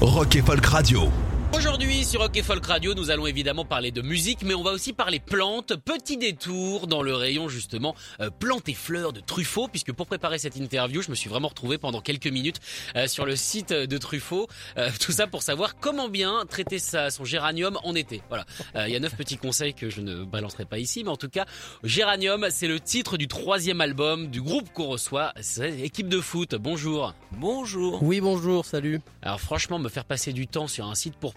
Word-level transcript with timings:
Rock 0.00 0.36
et 0.36 0.42
Folk 0.42 0.66
Radio. 0.66 1.10
Aujourd'hui 1.54 2.04
sur 2.04 2.20
Rock 2.22 2.36
et 2.38 2.42
Folk 2.42 2.64
Radio, 2.64 2.94
nous 2.94 3.10
allons 3.10 3.26
évidemment 3.26 3.66
parler 3.66 3.90
de 3.90 4.00
musique, 4.00 4.42
mais 4.42 4.54
on 4.54 4.62
va 4.62 4.70
aussi 4.72 4.94
parler 4.94 5.20
plantes. 5.20 5.74
Petit 5.76 6.16
détour 6.16 6.86
dans 6.86 7.02
le 7.02 7.14
rayon 7.14 7.48
justement 7.48 7.94
euh, 8.20 8.30
plantes 8.30 8.70
et 8.70 8.74
fleurs 8.74 9.12
de 9.12 9.20
Truffaut, 9.20 9.68
puisque 9.68 9.92
pour 9.92 10.06
préparer 10.06 10.38
cette 10.38 10.56
interview, 10.56 11.02
je 11.02 11.10
me 11.10 11.14
suis 11.14 11.28
vraiment 11.28 11.48
retrouvé 11.48 11.76
pendant 11.76 12.00
quelques 12.00 12.26
minutes 12.26 12.58
euh, 12.96 13.06
sur 13.06 13.26
le 13.26 13.36
site 13.36 13.72
de 13.72 13.98
Truffaut. 13.98 14.48
Euh, 14.78 14.88
tout 15.00 15.12
ça 15.12 15.26
pour 15.26 15.42
savoir 15.42 15.76
comment 15.76 16.08
bien 16.08 16.44
traiter 16.48 16.78
sa, 16.78 17.10
son 17.10 17.24
géranium 17.24 17.78
en 17.84 17.94
été. 17.94 18.22
Voilà, 18.28 18.46
Euh, 18.74 18.88
il 18.88 18.92
y 18.94 18.96
a 18.96 19.00
neuf 19.00 19.14
petits 19.14 19.36
conseils 19.36 19.74
que 19.74 19.90
je 19.90 20.00
ne 20.00 20.24
balancerai 20.24 20.64
pas 20.64 20.78
ici, 20.78 21.04
mais 21.04 21.10
en 21.10 21.16
tout 21.16 21.28
cas, 21.28 21.44
Géranium, 21.84 22.46
c'est 22.50 22.68
le 22.68 22.80
titre 22.80 23.18
du 23.18 23.28
troisième 23.28 23.82
album 23.82 24.28
du 24.28 24.40
groupe 24.40 24.72
qu'on 24.72 24.86
reçoit, 24.86 25.34
c'est 25.42 25.80
équipe 25.80 26.08
de 26.08 26.20
foot. 26.20 26.54
Bonjour. 26.54 27.14
Bonjour. 27.32 28.02
Oui, 28.02 28.20
bonjour, 28.22 28.64
salut. 28.64 29.00
Alors 29.20 29.40
franchement, 29.40 29.78
me 29.78 29.90
faire 29.90 30.06
passer 30.06 30.32
du 30.32 30.46
temps 30.46 30.66
sur 30.66 30.86
un 30.86 30.94
site 30.94 31.14
pour 31.16 31.34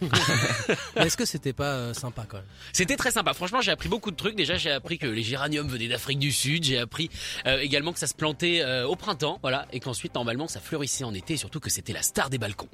Est-ce 0.96 1.16
que 1.16 1.24
c'était 1.24 1.52
pas 1.52 1.74
euh, 1.74 1.94
sympa 1.94 2.24
quand 2.28 2.38
même 2.38 2.46
C'était 2.72 2.96
très 2.96 3.10
sympa. 3.10 3.34
Franchement, 3.34 3.60
j'ai 3.60 3.72
appris 3.72 3.88
beaucoup 3.88 4.10
de 4.10 4.16
trucs. 4.16 4.36
Déjà, 4.36 4.56
j'ai 4.56 4.70
appris 4.70 4.98
que 4.98 5.06
les 5.06 5.22
géraniums 5.22 5.68
venaient 5.68 5.88
d'Afrique 5.88 6.18
du 6.18 6.32
Sud. 6.32 6.64
J'ai 6.64 6.78
appris 6.78 7.10
euh, 7.46 7.58
également 7.58 7.92
que 7.92 7.98
ça 7.98 8.06
se 8.06 8.14
plantait 8.14 8.62
euh, 8.62 8.86
au 8.86 8.96
printemps, 8.96 9.38
voilà, 9.42 9.66
et 9.72 9.80
qu'ensuite 9.80 10.14
normalement 10.14 10.48
ça 10.48 10.60
fleurissait 10.60 11.04
en 11.04 11.14
été, 11.14 11.34
et 11.34 11.36
surtout 11.36 11.60
que 11.60 11.70
c'était 11.70 11.92
la 11.92 12.02
star 12.02 12.30
des 12.30 12.38
balcons. 12.38 12.68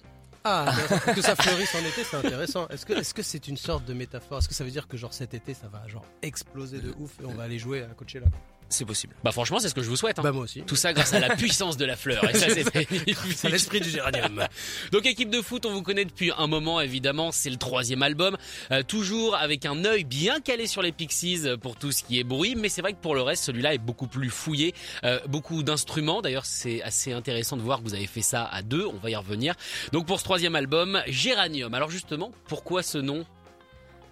Ah, 0.44 0.72
que 1.14 1.20
ça 1.20 1.36
fleurisse 1.36 1.74
en 1.74 1.80
été, 1.80 2.04
c'est 2.04 2.16
intéressant. 2.16 2.68
Est-ce 2.68 2.86
que 2.86 2.92
est-ce 2.92 3.12
que 3.12 3.22
c'est 3.22 3.48
une 3.48 3.56
sorte 3.56 3.84
de 3.84 3.92
métaphore? 3.92 4.38
Est-ce 4.38 4.48
que 4.48 4.54
ça 4.54 4.64
veut 4.64 4.70
dire 4.70 4.86
que 4.88 4.96
genre 4.96 5.12
cet 5.12 5.34
été, 5.34 5.52
ça 5.54 5.68
va 5.68 5.86
genre 5.88 6.04
exploser 6.22 6.78
de 6.78 6.94
ouf 6.98 7.12
et 7.20 7.24
on 7.24 7.34
va 7.34 7.42
aller 7.42 7.58
jouer 7.58 7.82
à 7.82 7.88
Coachella? 7.88 8.26
C'est 8.70 8.84
possible. 8.84 9.14
Bah 9.24 9.32
franchement, 9.32 9.58
c'est 9.60 9.68
ce 9.70 9.74
que 9.74 9.82
je 9.82 9.88
vous 9.88 9.96
souhaite. 9.96 10.18
hein. 10.18 10.22
Bah 10.22 10.30
moi 10.32 10.44
aussi. 10.44 10.62
Tout 10.62 10.76
ça 10.76 10.92
grâce 10.92 11.14
à 11.14 11.20
la 11.20 11.34
puissance 11.36 11.76
de 11.78 11.84
la 11.86 11.96
fleur. 11.96 12.28
Et 12.28 12.34
ça, 12.34 12.48
c'est 12.50 12.64
C'est 13.34 13.48
l'esprit 13.48 13.80
du 13.80 13.88
géranium. 13.88 14.46
Donc 14.92 15.06
équipe 15.06 15.30
de 15.30 15.40
foot, 15.40 15.64
on 15.64 15.72
vous 15.72 15.82
connaît 15.82 16.04
depuis 16.04 16.30
un 16.36 16.46
moment 16.46 16.80
évidemment, 16.80 17.32
c'est 17.32 17.50
le 17.50 17.56
troisième 17.56 18.02
album, 18.02 18.36
Euh, 18.70 18.82
toujours 18.82 19.36
avec 19.36 19.64
un 19.64 19.84
œil 19.86 20.04
bien 20.04 20.40
calé 20.40 20.66
sur 20.66 20.82
les 20.82 20.92
Pixies 20.92 21.40
euh, 21.46 21.56
pour 21.56 21.76
tout 21.76 21.92
ce 21.92 22.02
qui 22.04 22.18
est 22.18 22.24
bruit, 22.24 22.54
mais 22.56 22.68
c'est 22.68 22.82
vrai 22.82 22.92
que 22.92 22.98
pour 23.00 23.14
le 23.14 23.22
reste, 23.22 23.44
celui-là 23.44 23.72
est 23.74 23.78
beaucoup 23.78 24.06
plus 24.06 24.28
fouillé, 24.30 24.74
Euh, 25.04 25.18
beaucoup 25.28 25.62
d'instruments. 25.62 26.20
D'ailleurs, 26.20 26.44
c'est 26.46 26.82
assez 26.82 27.12
intéressant 27.12 27.56
de 27.56 27.62
voir 27.62 27.78
que 27.78 27.84
vous 27.84 27.94
avez 27.94 28.06
fait 28.06 28.22
ça 28.22 28.44
à 28.44 28.60
deux. 28.62 28.84
On 28.86 28.98
va 28.98 29.08
y 29.10 29.16
revenir. 29.16 29.54
Donc 29.92 30.06
pour 30.06 30.18
ce 30.18 30.24
troisième 30.24 30.54
album, 30.56 31.02
Géranium. 31.06 31.72
Alors 31.72 31.90
justement, 31.90 32.32
pourquoi 32.48 32.82
ce 32.82 32.98
nom? 32.98 33.24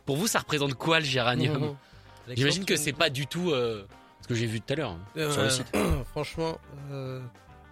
Pour 0.06 0.16
vous, 0.16 0.26
ça 0.28 0.38
représente 0.38 0.74
quoi 0.74 1.00
le 1.00 1.04
Géranium? 1.04 1.76
J'imagine 2.34 2.64
que 2.64 2.76
c'est 2.76 2.92
pas 2.92 3.10
du 3.10 3.26
tout 3.26 3.50
euh, 3.50 3.84
ce 4.26 4.28
que 4.28 4.34
j'ai 4.34 4.46
vu 4.46 4.60
tout 4.60 4.72
à 4.72 4.76
l'heure 4.76 4.90
hein, 4.90 4.98
Euh, 5.16 5.30
sur 5.30 5.42
le 5.42 5.50
site. 5.50 5.66
Franchement, 6.10 6.58
euh, 6.90 7.20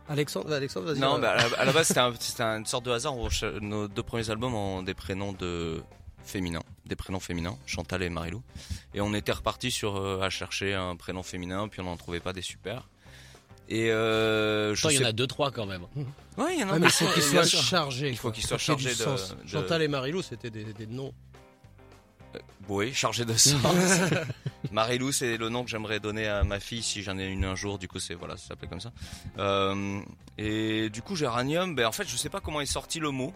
Alexandre, 0.09 0.53
Alexandre, 0.53 0.87
vas-y. 0.93 1.01
Non, 1.01 1.17
euh, 1.17 1.19
bah, 1.19 1.33
à 1.33 1.49
la, 1.49 1.57
à 1.59 1.65
la 1.65 1.73
base, 1.73 1.89
c'était 1.89 1.99
un- 2.01 2.15
c'était 2.21 2.43
une 2.45 2.65
sorte 2.67 2.85
de 2.85 2.93
hasard. 2.93 3.15
Nos 3.61 3.89
deux 3.89 4.03
premiers 4.05 4.31
albums 4.31 4.55
ont 4.55 4.83
des 4.83 4.95
prénoms 4.95 5.33
de 5.33 5.83
féminins, 6.25 6.63
des 6.87 6.95
prénoms 6.95 7.19
féminins, 7.21 7.57
Chantal 7.67 8.03
et 8.05 8.09
Marilou. 8.09 8.43
Et 8.95 9.01
on 9.01 9.13
était 9.15 9.33
reparti 9.33 9.73
sur 9.73 9.97
euh, 9.97 10.21
à 10.23 10.31
chercher 10.31 10.75
un 10.75 10.95
prénom 10.95 11.23
féminin, 11.25 11.67
puis 11.69 11.81
on 11.81 11.85
n'en 11.85 11.97
trouvait 11.97 12.21
pas 12.21 12.33
des 12.33 12.43
super. 12.43 12.89
Et 13.69 13.91
euh, 13.91 14.75
je 14.75 14.81
Attends, 14.87 14.91
il 14.91 15.01
y 15.01 15.05
en 15.05 15.09
a 15.09 15.13
deux 15.13 15.27
trois 15.27 15.51
quand 15.51 15.67
même. 15.67 15.83
Ouais, 16.37 16.55
il 16.55 16.61
y 16.61 16.65
en 16.65 16.69
a. 16.69 16.73
Ouais, 16.75 16.79
mais 16.79 16.87
il 16.87 16.93
faut 16.93 17.07
qu'il 17.07 17.23
bien 17.31 17.43
soit 17.43 17.45
sûr. 17.47 17.63
chargé. 17.63 18.11
Il 18.11 18.17
faut 18.17 18.29
quoi. 18.29 18.33
qu'il 18.33 18.47
soit 18.47 18.59
Faut 18.59 18.77
qu'il 18.77 18.87
y 18.89 18.91
ait 18.91 18.95
chargé 18.95 19.11
du 19.11 19.13
de- 19.13 19.19
sens. 19.27 19.37
de- 19.43 19.49
Chantal 19.49 19.83
et 19.83 19.89
Marilou, 19.89 20.23
c'était 20.23 20.51
des, 20.51 20.65
des 20.73 20.87
noms. 20.87 21.13
Oui, 22.69 22.93
chargé 22.93 23.25
de 23.25 23.35
sens. 23.35 24.01
Marilou, 24.73 25.13
c'est 25.13 25.37
le 25.37 25.49
nom 25.49 25.65
que 25.65 25.71
j'aimerais 25.71 26.01
donner 26.01 26.27
à 26.27 26.45
ma 26.45 26.61
fille 26.61 26.83
si 26.83 27.03
j'en 27.03 27.19
ai 27.19 27.27
une 27.27 27.45
un 27.45 27.55
jour. 27.55 27.79
Du 27.79 27.89
coup, 27.89 28.01
c'est 28.01 28.15
voilà, 28.15 28.37
ça 28.37 28.49
s'appelait 28.49 28.69
comme 28.69 28.81
ça. 28.81 28.93
Euh, 29.39 30.01
et 30.39 30.89
du 30.91 31.03
coup, 31.03 31.17
Géranium, 31.17 31.75
ben 31.75 31.87
en 31.87 31.93
fait, 31.93 32.09
je 32.09 32.17
sais 32.17 32.31
pas 32.31 32.41
comment 32.41 32.61
est 32.61 32.67
sorti 32.67 33.01
le 33.01 33.11
mot, 33.11 33.33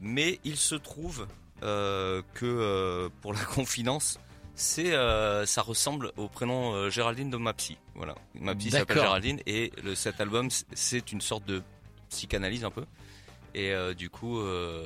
mais 0.00 0.40
il 0.44 0.56
se 0.56 0.74
trouve 0.74 1.26
euh, 1.62 2.22
que 2.34 2.44
euh, 2.46 3.08
pour 3.22 3.32
la 3.32 3.40
confidence, 3.54 4.18
c'est 4.54 4.92
euh, 4.92 5.46
ça 5.46 5.62
ressemble 5.62 6.12
au 6.16 6.28
prénom 6.28 6.74
euh, 6.74 6.90
Géraldine 6.90 7.30
de 7.30 7.36
ma 7.36 7.52
psy. 7.54 7.76
Voilà, 7.94 8.14
ma 8.34 8.54
psy 8.54 8.70
s'appelle. 8.70 8.96
Géraldine 8.98 9.40
et 9.46 9.72
le, 9.82 9.94
cet 9.94 10.20
album, 10.20 10.48
c'est 10.74 11.12
une 11.12 11.20
sorte 11.20 11.44
de 11.46 11.62
psychanalyse 12.10 12.64
un 12.64 12.70
peu. 12.70 12.84
Et 13.54 13.72
euh, 13.72 13.94
du 13.94 14.10
coup, 14.10 14.40
euh, 14.40 14.84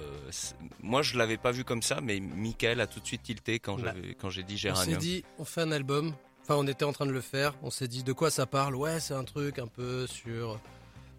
moi 0.82 1.00
je 1.02 1.16
l'avais 1.16 1.38
pas 1.38 1.52
vu 1.52 1.64
comme 1.64 1.80
ça, 1.82 2.00
mais 2.02 2.20
Michael 2.20 2.80
a 2.82 2.86
tout 2.86 3.00
de 3.00 3.06
suite 3.06 3.22
tilté 3.22 3.58
quand 3.60 3.78
quand 4.20 4.28
j'ai 4.30 4.42
dit 4.42 4.54
On 4.54 4.56
s'est 4.56 4.62
Géranium. 4.62 4.98
dit, 4.98 5.24
on 5.38 5.44
fait 5.44 5.62
un 5.62 5.72
album. 5.72 6.12
Enfin, 6.42 6.56
on 6.56 6.66
était 6.66 6.84
en 6.84 6.92
train 6.92 7.06
de 7.06 7.12
le 7.12 7.20
faire. 7.20 7.54
On 7.62 7.70
s'est 7.70 7.88
dit, 7.88 8.02
de 8.02 8.12
quoi 8.12 8.30
ça 8.30 8.46
parle? 8.46 8.74
Ouais, 8.74 9.00
c'est 9.00 9.14
un 9.14 9.24
truc 9.24 9.58
un 9.58 9.66
peu 9.66 10.06
sur 10.06 10.58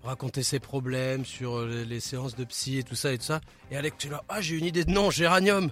raconter 0.03 0.41
ses 0.43 0.59
problèmes, 0.59 1.23
sur 1.25 1.65
les, 1.65 1.85
les 1.85 1.99
séances 1.99 2.35
de 2.35 2.43
psy 2.45 2.79
et 2.79 2.83
tout 2.83 2.95
ça 2.95 3.11
et 3.13 3.17
tout 3.17 3.25
ça. 3.25 3.41
Et 3.69 3.77
Alex, 3.77 3.95
tu 3.99 4.07
es 4.07 4.09
là, 4.09 4.23
ah, 4.29 4.41
j'ai 4.41 4.55
une 4.57 4.65
idée 4.65 4.85
de 4.85 4.91
nom, 4.91 5.11
Géranium. 5.11 5.71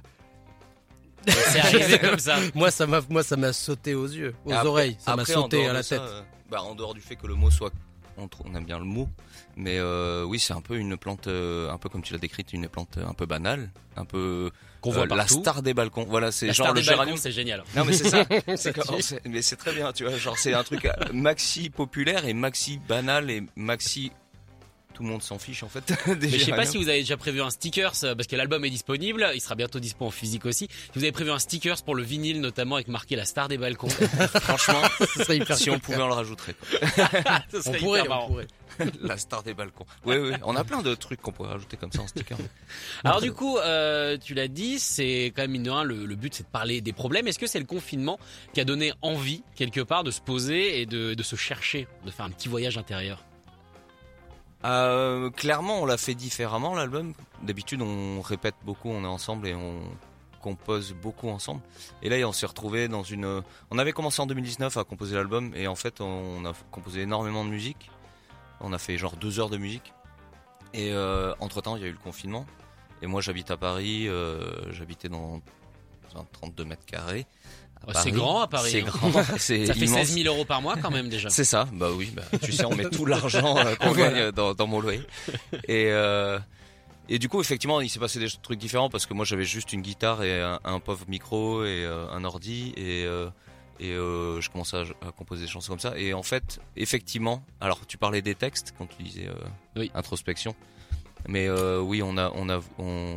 C'est 1.26 1.60
arrivé 1.60 2.00
comme 2.00 2.20
ça. 2.20 2.38
Moi, 2.54 2.72
ça 2.72 2.86
m'a, 2.88 3.02
moi, 3.10 3.24
ça 3.24 3.36
m'a 3.36 3.52
sauté 3.54 3.94
aux 3.96 4.06
yeux, 4.08 4.36
aux 4.46 4.52
après- 4.54 4.68
oreilles. 4.68 4.98
Ça 5.00 5.16
m'a 5.16 5.26
sauté 5.26 5.66
à 5.68 5.74
la 5.74 5.84
ça, 5.84 5.98
tête. 5.98 6.08
euh, 6.08 6.22
bah, 6.50 6.62
en 6.62 6.76
dehors 6.76 6.94
du 6.94 7.02
fait 7.02 7.16
que 7.16 7.28
le 7.28 7.34
mot 7.36 7.50
soit, 7.52 7.72
on, 8.18 8.30
on 8.46 8.56
aime 8.56 8.66
bien 8.66 8.80
le 8.80 8.86
mot, 8.86 9.08
mais 9.56 9.78
euh, 9.80 10.24
oui, 10.24 10.40
c'est 10.40 10.54
un 10.54 10.62
peu 10.62 10.78
une 10.78 10.98
plante, 10.98 11.28
euh, 11.28 11.70
un 11.72 11.78
peu 11.78 11.90
comme 11.90 12.02
tu 12.02 12.14
l'as 12.14 12.20
décrite, 12.20 12.54
une 12.54 12.68
plante 12.68 12.98
euh, 12.98 13.06
un 13.08 13.14
peu 13.14 13.26
banale, 13.26 13.70
un 13.96 14.06
peu 14.06 14.52
Qu'on 14.82 14.92
voit 14.92 15.04
euh, 15.04 15.08
la 15.08 15.16
partout. 15.18 15.40
star 15.42 15.62
des 15.64 15.74
balcons. 15.74 16.06
Voilà, 16.08 16.32
c'est 16.32 16.48
La 16.48 16.54
genre 16.54 16.74
le 16.74 16.82
géranium. 16.82 17.18
c'est 17.18 17.32
génial. 17.32 17.64
Non 17.76 17.84
mais 17.86 17.94
c'est 17.94 18.10
ça. 18.10 18.26
Mais 19.26 19.42
c'est 19.42 19.56
très 19.56 19.74
bien, 19.74 19.92
tu 19.94 20.04
vois. 20.04 20.18
Genre 20.18 20.38
c'est 20.38 20.54
un 20.54 20.64
truc 20.64 20.88
maxi 21.14 21.70
populaire 21.70 22.26
et 22.26 22.34
maxi 22.34 22.80
banal 22.88 23.30
et 23.32 23.44
maxi. 23.56 24.12
Tout 24.98 25.04
le 25.04 25.10
monde 25.10 25.22
s'en 25.22 25.38
fiche 25.38 25.62
en 25.62 25.70
fait. 25.70 25.94
Mais 26.08 26.28
je 26.28 26.44
sais 26.44 26.52
pas 26.54 26.66
si 26.66 26.76
vous 26.78 26.90
avez 26.90 27.02
déjà 27.02 27.18
prévu 27.18 27.40
un 27.40 27.52
stickers 27.52 27.94
euh, 28.04 28.16
parce 28.16 28.26
que 28.26 28.36
l'album 28.36 28.66
est 28.66 28.72
disponible, 28.72 29.30
il 29.36 29.40
sera 29.40 29.54
bientôt 29.54 29.80
dispo 29.80 30.06
en 30.06 30.10
physique 30.10 30.48
aussi. 30.48 30.68
Si 30.72 30.92
vous 30.96 31.04
avez 31.04 31.12
prévu 31.12 31.30
un 31.30 31.38
stickers 31.38 31.84
pour 31.84 31.94
le 31.94 32.02
vinyle 32.02 32.42
notamment 32.42 32.78
avec 32.78 32.88
marqué 32.88 33.16
la 33.16 33.26
star 33.26 33.48
des 33.48 33.60
balcons, 33.60 33.90
Franchement, 34.42 34.82
Ça 34.98 35.24
serait 35.24 35.38
hyper 35.38 35.56
si 35.56 35.70
on 35.70 35.78
pouvait 35.78 36.02
on 36.02 36.08
le 36.08 36.14
rajouterait. 36.14 36.56
on 37.68 37.72
pourrait, 37.74 38.02
hyper 38.02 38.24
on 38.24 38.28
pourrait. 38.28 38.48
La 39.02 39.18
star 39.18 39.44
des 39.44 39.54
balcons. 39.54 39.86
Oui 40.04 40.16
oui. 40.18 40.32
On 40.44 40.56
a 40.56 40.64
plein 40.64 40.82
de 40.82 40.96
trucs 40.96 41.22
qu'on 41.22 41.32
pourrait 41.32 41.52
rajouter 41.52 41.78
comme 41.78 41.92
ça 41.92 42.02
en 42.02 42.08
sticker. 42.08 42.36
Alors 43.04 43.22
du 43.22 43.32
coup, 43.32 43.60
euh, 43.60 44.18
tu 44.18 44.34
l'as 44.34 44.48
dit, 44.48 44.80
c'est 44.80 45.32
quand 45.36 45.44
même 45.44 45.52
mine 45.52 45.64
de 45.64 45.70
rien, 45.70 45.84
le, 45.84 46.08
le 46.08 46.16
but 46.16 46.34
c'est 46.34 46.44
de 46.44 46.50
parler 46.50 46.82
des 46.82 46.94
problèmes. 46.94 47.28
Est-ce 47.28 47.38
que 47.38 47.46
c'est 47.46 47.60
le 47.60 47.66
confinement 47.66 48.18
qui 48.56 48.62
a 48.62 48.66
donné 48.66 48.94
envie 49.04 49.44
quelque 49.56 49.82
part 49.82 50.04
de 50.04 50.10
se 50.10 50.22
poser 50.22 50.82
et 50.82 50.88
de, 50.88 51.14
de 51.14 51.24
se 51.24 51.36
chercher, 51.36 51.88
de 52.04 52.10
faire 52.10 52.26
un 52.26 52.32
petit 52.32 52.50
voyage 52.50 52.80
intérieur? 52.80 53.27
Euh, 54.68 55.30
clairement, 55.30 55.82
on 55.82 55.86
l'a 55.86 55.98
fait 55.98 56.14
différemment 56.16 56.76
l'album. 56.76 57.14
D'habitude, 57.42 57.82
on 57.82 58.22
répète 58.22 58.56
beaucoup, 58.64 58.90
on 58.90 59.04
est 59.04 59.08
ensemble 59.08 59.48
et 59.48 59.56
on 59.56 59.80
compose 60.42 60.94
beaucoup 60.94 61.30
ensemble. 61.30 61.62
Et 62.02 62.10
là, 62.10 62.28
on 62.28 62.32
s'est 62.34 62.46
retrouvé 62.46 62.88
dans 62.88 63.04
une. 63.04 63.42
On 63.72 63.78
avait 63.78 63.94
commencé 63.94 64.22
en 64.22 64.26
2019 64.28 64.78
à 64.78 64.84
composer 64.84 65.16
l'album 65.16 65.52
et 65.56 65.68
en 65.68 65.76
fait, 65.76 66.02
on 66.02 66.46
a 66.46 66.54
composé 66.72 67.02
énormément 67.02 67.46
de 67.46 67.50
musique. 67.50 67.90
On 68.60 68.74
a 68.74 68.78
fait 68.78 68.98
genre 68.98 69.16
deux 69.16 69.40
heures 69.40 69.50
de 69.50 69.58
musique. 69.58 69.94
Et 70.74 70.94
entre 71.40 71.62
temps, 71.62 71.76
il 71.78 71.82
y 71.82 71.86
a 71.86 71.88
eu 71.88 71.92
le 71.94 71.98
confinement. 71.98 72.46
Et 73.02 73.08
moi, 73.08 73.22
j'habite 73.22 73.52
à 73.52 73.58
Paris. 73.58 74.08
euh, 74.08 74.72
J'habitais 74.74 75.08
dans 75.10 75.42
un 76.16 76.26
32 76.34 76.66
mètres 76.66 76.86
carrés. 76.86 77.26
C'est 77.94 78.12
grand 78.12 78.42
à 78.42 78.48
Paris, 78.48 78.72
C'est 78.72 78.82
hein. 78.82 78.86
grand. 78.88 79.12
Ça 79.24 79.38
fait 79.38 79.64
immense. 79.66 80.08
16 80.08 80.14
000 80.24 80.34
euros 80.34 80.46
par 80.46 80.62
mois 80.62 80.76
quand 80.78 80.92
même 80.92 81.10
déjà. 81.10 81.30
C'est 81.32 81.44
ça, 81.44 81.68
bah 81.74 81.90
oui, 81.96 82.12
bah, 82.16 82.24
tu 82.42 82.52
sais, 82.52 82.66
on 82.66 82.76
met 82.76 82.90
tout 82.90 83.06
l'argent 83.06 83.58
euh, 83.58 83.76
qu'on 83.76 83.92
gagne 83.94 84.32
dans, 84.32 84.54
dans 84.54 84.68
mon 84.68 84.80
loyer. 84.80 85.02
Et, 85.68 85.88
euh, 85.92 86.40
et 87.10 87.20
du 87.20 87.30
coup, 87.30 87.40
effectivement, 87.42 87.80
il 87.82 87.90
s'est 87.90 88.00
passé 88.00 88.20
des 88.20 88.28
trucs 88.42 88.60
différents 88.60 88.90
parce 88.90 89.06
que 89.06 89.14
moi 89.14 89.24
j'avais 89.26 89.46
juste 89.46 89.72
une 89.74 89.82
guitare 89.82 90.24
et 90.24 90.42
un, 90.42 90.60
un 90.64 90.80
pauvre 90.80 91.06
micro 91.08 91.64
et 91.64 91.86
euh, 91.86 92.08
un 92.12 92.24
ordi 92.26 92.74
et, 92.76 93.06
euh, 93.06 93.30
et 93.80 93.92
euh, 93.92 94.42
je 94.42 94.50
commençais 94.50 94.78
à, 94.78 94.82
à 95.08 95.12
composer 95.12 95.46
des 95.46 95.52
chansons 95.52 95.72
comme 95.72 95.80
ça. 95.80 95.94
Et 95.98 96.14
en 96.14 96.24
fait, 96.24 96.60
effectivement, 96.76 97.44
alors 97.62 97.86
tu 97.88 97.98
parlais 97.98 98.22
des 98.22 98.36
textes 98.36 98.74
quand 98.78 98.88
tu 98.88 99.04
disais 99.04 99.28
euh, 99.28 99.34
Oui. 99.78 99.92
introspection. 99.94 100.54
Mais 101.30 101.48
euh, 101.48 101.80
oui, 101.80 102.02
on 102.04 102.18
a, 102.18 102.32
on, 102.36 102.48
a, 102.50 102.60
on, 102.78 103.16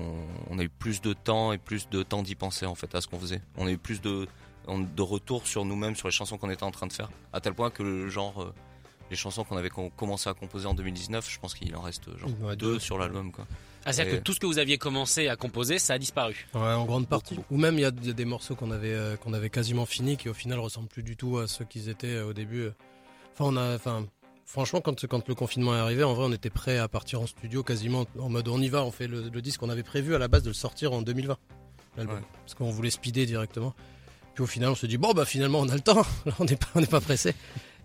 on 0.51 0.59
a 0.59 0.63
eu 0.63 0.69
plus 0.69 1.01
de 1.01 1.13
temps 1.13 1.53
et 1.53 1.59
plus 1.59 1.89
de 1.91 2.03
temps 2.03 2.23
d'y 2.23 2.35
penser 2.35 2.67
en 2.67 2.75
fait 2.75 2.95
à 2.95 3.01
ce 3.01 3.07
qu'on 3.09 3.19
faisait. 3.21 3.41
On 3.57 3.67
a 3.67 3.71
eu 3.71 3.79
plus 3.79 4.01
de, 4.01 4.27
de 4.69 5.03
retour 5.03 5.47
sur 5.47 5.65
nous-mêmes, 5.65 5.97
sur 5.97 6.09
les 6.09 6.13
chansons 6.13 6.39
qu'on 6.39 6.51
était 6.51 6.63
en 6.63 6.71
train 6.71 6.87
de 6.87 6.93
faire, 6.93 7.11
à 7.33 7.41
tel 7.41 7.55
point 7.55 7.71
que 7.71 7.83
le 7.83 8.09
genre, 8.09 8.43
euh, 8.43 8.55
les 9.11 9.17
chansons 9.17 9.43
qu'on 9.45 9.57
avait 9.57 9.71
com- 9.71 9.91
commencé 9.97 10.29
à 10.29 10.35
composer 10.35 10.67
en 10.67 10.75
2019, 10.75 11.29
je 11.29 11.39
pense 11.41 11.55
qu'il 11.55 11.75
en 11.75 11.81
reste 11.81 12.17
genre 12.19 12.31
Ouais, 12.43 12.55
deux 12.57 12.75
deux. 12.75 12.79
sur 12.79 12.97
l'album 12.99 13.33
quoi. 13.33 13.47
Ah, 13.85 13.93
c'est-à-dire 13.93 14.15
Et- 14.15 14.19
que 14.19 14.23
tout 14.23 14.33
ce 14.35 14.41
que 14.41 14.47
vous 14.47 14.59
aviez 14.59 14.77
commencé 14.79 15.27
à 15.29 15.37
composer, 15.37 15.79
ça 15.79 15.95
a 15.95 15.99
disparu. 15.99 16.47
Ouais, 16.55 16.61
en 16.61 16.85
grande 16.85 17.09
partie. 17.09 17.37
Ou 17.51 17.57
même 17.57 17.75
il 17.77 17.81
y, 17.81 17.85
a 17.87 17.91
il 18.03 18.07
y 18.07 18.11
a 18.11 18.13
des 18.13 18.27
morceaux 18.27 18.55
qu'on 18.55 18.71
avait 18.71 18.93
euh, 18.93 19.17
qu'on 19.17 19.33
avait 19.33 19.49
quasiment 19.51 19.87
finis 19.87 20.17
qui 20.19 20.29
au 20.29 20.35
final 20.35 20.59
ressemblent 20.59 20.89
plus 20.89 21.03
du 21.03 21.17
tout 21.17 21.39
à 21.39 21.49
ceux 21.49 21.65
qu'ils 21.65 21.89
étaient 21.89 22.07
euh, 22.17 22.27
au 22.29 22.33
début. 22.35 22.69
Enfin 23.33 23.47
on 23.47 23.57
a 23.57 23.75
enfin 23.75 24.07
franchement 24.45 24.81
quand 24.83 25.07
quand 25.07 25.27
le 25.29 25.35
confinement 25.35 25.75
est 25.75 25.79
arrivé 25.79 26.05
en 26.05 26.13
vrai 26.13 26.27
on 26.29 26.33
était 26.33 26.51
prêt 26.51 26.77
à 26.79 26.87
partir 26.89 27.21
en 27.23 27.27
studio 27.27 27.63
quasiment 27.65 28.05
en 28.19 28.29
mode 28.29 28.49
on 28.49 28.61
y 28.61 28.69
va 28.69 28.85
on 28.85 28.91
fait 28.91 29.07
le, 29.07 29.29
le 29.31 29.43
disque 29.43 29.63
on 29.63 29.71
avait 29.71 29.83
prévu 29.85 30.15
à 30.15 30.19
la 30.19 30.29
base 30.29 30.43
de 30.43 30.49
le 30.49 30.55
sortir 30.55 30.93
en 30.93 31.01
2020 31.03 31.39
l'album 31.97 32.17
Ouais. 32.17 32.23
parce 32.43 32.55
qu'on 32.55 32.71
voulait 32.71 32.91
speeder 32.91 33.27
directement. 33.27 33.75
Puis 34.35 34.45
au 34.45 34.47
final 34.47 34.71
on 34.71 34.75
se 34.75 34.87
dit 34.87 34.97
bon 34.99 35.13
bah 35.13 35.25
finalement 35.25 35.61
on 35.61 35.69
a 35.69 35.75
le 35.75 35.81
temps 35.81 36.03
on 36.39 36.45
n'est 36.45 36.57
pas 36.57 36.67
on 36.75 36.81
n'est 36.81 36.87
pas 36.87 37.01
pressé 37.01 37.35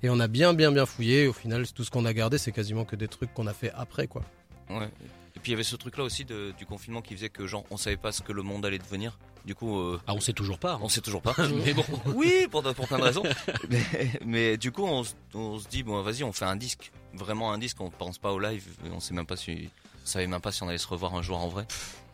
et 0.04 0.10
on 0.10 0.20
a 0.20 0.28
bien 0.28 0.54
bien 0.54 0.72
bien 0.72 0.86
fouillé 0.86 1.28
au 1.28 1.34
final 1.34 1.66
tout 1.72 1.84
ce 1.84 1.90
qu'on 1.92 2.06
a 2.06 2.14
gardé 2.14 2.38
c'est 2.38 2.52
quasiment 2.52 2.86
que 2.86 2.96
des 2.96 3.08
trucs 3.08 3.34
qu'on 3.34 3.48
a 3.48 3.54
fait 3.54 3.72
après 3.76 4.08
quoi. 4.08 4.22
Ouais. 4.70 4.90
Et 5.36 5.40
puis 5.40 5.52
il 5.52 5.52
y 5.52 5.54
avait 5.56 5.64
ce 5.64 5.76
truc 5.76 5.98
là 5.98 6.04
aussi 6.04 6.24
de- 6.26 6.54
du 6.58 6.66
confinement 6.66 7.02
qui 7.02 7.14
faisait 7.16 7.30
que 7.30 7.46
genre 7.48 7.66
on 7.72 7.78
savait 7.78 7.98
pas 7.98 8.12
ce 8.12 8.22
que 8.22 8.32
le 8.32 8.42
monde 8.42 8.66
allait 8.66 8.78
devenir. 8.80 9.18
Du 9.46 9.54
coup 9.54 9.78
euh, 9.80 10.00
Ah, 10.08 10.14
on 10.16 10.20
sait 10.20 10.34
toujours 10.34 10.58
pas. 10.58 10.74
hein. 10.74 10.80
on 10.82 10.90
sait 10.90 11.02
toujours 11.02 11.22
pas. 11.22 11.36
Mais 11.66 11.74
bon. 11.74 11.84
Oui, 12.16 12.48
pour, 12.50 12.64
pour 12.64 12.88
plein 12.88 12.98
de 12.98 13.04
raisons. 13.04 13.24
mais, 13.70 13.84
mais 14.26 14.58
du 14.58 14.72
coup, 14.72 14.84
on, 14.86 15.04
se- 15.04 15.14
on 15.36 15.60
se 15.60 15.68
dit 15.68 15.84
bon, 15.84 16.02
vas-y, 16.02 16.24
on 16.24 16.32
fait 16.34 16.46
un 16.46 16.56
disque, 16.56 16.92
vraiment 17.14 17.52
un 17.52 17.60
disque. 17.60 17.80
On 17.80 17.92
pense 17.92 18.18
pas 18.18 18.32
au 18.32 18.40
live. 18.40 18.64
On 18.92 19.00
sait 19.00 19.14
même 19.14 19.28
pas 19.28 19.36
si, 19.38 19.70
on 20.04 20.08
savait 20.08 20.26
même 20.26 20.42
pas 20.42 20.52
si 20.52 20.64
on 20.64 20.68
allait 20.70 20.80
se 20.80 20.88
revoir 20.88 21.14
un 21.14 21.22
jour 21.22 21.38
en 21.38 21.48
vrai. 21.48 21.66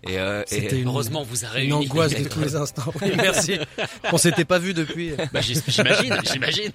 Et, 0.07 0.18
euh, 0.18 0.44
et- 0.51 0.75
une- 0.80 0.88
Heureusement, 0.88 1.21
on 1.21 1.24
vous 1.24 1.45
a 1.45 1.48
Une 1.50 1.53
réunis. 1.74 1.74
angoisse 1.74 2.15
de 2.15 2.27
tous 2.30 2.39
les 2.39 2.56
instants. 2.56 2.92
Oui, 3.01 3.12
merci. 3.15 3.57
On 4.12 4.18
s'était 4.18 4.45
pas 4.45 4.57
vu 4.59 4.74
depuis. 4.74 5.12
Bah, 5.31 5.42
j'im- 5.42 5.62
j'imagine, 5.68 6.18
j'imagine. 6.31 6.71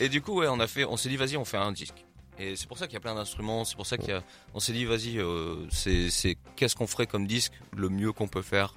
Et 0.00 0.08
du 0.08 0.22
coup, 0.22 0.38
ouais, 0.40 0.46
on 0.48 0.58
a 0.60 0.66
fait, 0.66 0.84
on 0.84 0.96
s'est 0.96 1.08
dit, 1.10 1.16
vas-y, 1.16 1.36
on 1.36 1.44
fait 1.44 1.58
un 1.58 1.72
disque. 1.72 2.04
Et 2.38 2.56
c'est 2.56 2.66
pour 2.66 2.78
ça 2.78 2.86
qu'il 2.86 2.94
y 2.94 2.96
a 2.96 3.00
plein 3.00 3.14
d'instruments. 3.14 3.66
C'est 3.66 3.76
pour 3.76 3.84
ça 3.86 3.98
qu'il 3.98 4.08
y 4.08 4.12
a, 4.12 4.22
on 4.54 4.60
s'est 4.60 4.72
dit, 4.72 4.86
vas-y, 4.86 5.18
euh, 5.18 5.56
c'est, 5.70 6.08
c'est 6.08 6.38
qu'est-ce 6.56 6.74
qu'on 6.74 6.86
ferait 6.86 7.06
comme 7.06 7.26
disque, 7.26 7.52
le 7.76 7.90
mieux 7.90 8.12
qu'on 8.12 8.28
peut 8.28 8.40
faire 8.42 8.72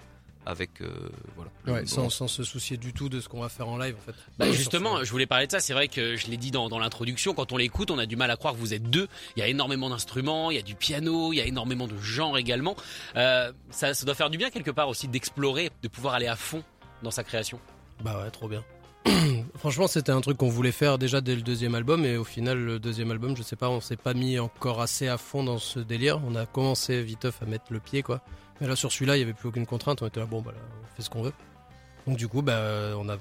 avec, 0.45 0.81
euh, 0.81 1.09
voilà. 1.35 1.51
Ouais, 1.67 1.85
sans, 1.85 2.09
sans 2.09 2.27
se 2.27 2.43
soucier 2.43 2.77
du 2.77 2.93
tout 2.93 3.09
de 3.09 3.21
ce 3.21 3.29
qu'on 3.29 3.41
va 3.41 3.49
faire 3.49 3.67
en 3.67 3.77
live 3.77 3.95
en 3.97 4.01
fait. 4.01 4.15
Bah 4.37 4.51
justement, 4.51 5.03
je 5.03 5.11
voulais 5.11 5.25
parler 5.25 5.47
de 5.47 5.51
ça. 5.51 5.59
C'est 5.59 5.73
vrai 5.73 5.87
que 5.87 6.15
je 6.15 6.27
l'ai 6.27 6.37
dit 6.37 6.51
dans, 6.51 6.69
dans 6.69 6.79
l'introduction. 6.79 7.33
Quand 7.33 7.51
on 7.51 7.57
l'écoute, 7.57 7.91
on 7.91 7.97
a 7.99 8.05
du 8.05 8.15
mal 8.15 8.29
à 8.31 8.35
croire 8.35 8.53
que 8.53 8.59
vous 8.59 8.73
êtes 8.73 8.89
deux. 8.89 9.07
Il 9.35 9.39
y 9.39 9.43
a 9.43 9.47
énormément 9.47 9.89
d'instruments, 9.89 10.51
il 10.51 10.55
y 10.55 10.59
a 10.59 10.63
du 10.63 10.75
piano, 10.75 11.33
il 11.33 11.37
y 11.37 11.41
a 11.41 11.45
énormément 11.45 11.87
de 11.87 11.97
genres 11.97 12.37
également. 12.37 12.75
Euh, 13.15 13.51
ça, 13.69 13.93
ça 13.93 14.05
doit 14.05 14.15
faire 14.15 14.29
du 14.29 14.37
bien 14.37 14.49
quelque 14.49 14.71
part 14.71 14.89
aussi 14.89 15.07
d'explorer, 15.07 15.71
de 15.81 15.87
pouvoir 15.87 16.15
aller 16.15 16.27
à 16.27 16.35
fond 16.35 16.63
dans 17.03 17.11
sa 17.11 17.23
création. 17.23 17.59
Bah 18.03 18.21
ouais, 18.21 18.31
trop 18.31 18.47
bien. 18.47 18.63
Franchement, 19.57 19.87
c'était 19.87 20.11
un 20.11 20.21
truc 20.21 20.37
qu'on 20.37 20.49
voulait 20.49 20.71
faire 20.71 20.97
déjà 20.97 21.21
dès 21.21 21.35
le 21.35 21.41
deuxième 21.41 21.75
album 21.75 22.05
et 22.05 22.17
au 22.17 22.23
final, 22.23 22.57
le 22.59 22.79
deuxième 22.79 23.11
album, 23.11 23.35
je 23.35 23.43
sais 23.43 23.55
pas, 23.55 23.69
on 23.69 23.81
s'est 23.81 23.95
pas 23.97 24.13
mis 24.13 24.39
encore 24.39 24.81
assez 24.81 25.07
à 25.07 25.17
fond 25.17 25.43
dans 25.43 25.57
ce 25.59 25.79
délire. 25.79 26.21
On 26.27 26.35
a 26.35 26.45
commencé 26.45 27.01
viteuf 27.03 27.41
à 27.41 27.45
mettre 27.45 27.65
le 27.71 27.79
pied 27.79 28.03
quoi. 28.03 28.21
Mais 28.61 28.67
là, 28.67 28.75
sur 28.75 28.91
celui-là, 28.91 29.17
il 29.17 29.19
y 29.19 29.23
avait 29.23 29.33
plus 29.33 29.49
aucune 29.49 29.65
contrainte. 29.65 30.01
On 30.01 30.07
était 30.07 30.19
là, 30.19 30.25
bon, 30.25 30.41
bah 30.41 30.53
on 30.55 30.95
fait 30.95 31.01
ce 31.01 31.09
qu'on 31.09 31.21
veut. 31.23 31.33
Donc 32.07 32.17
du 32.17 32.27
coup, 32.27 32.41
bah, 32.41 32.59
on 32.97 33.07
a 33.09 33.17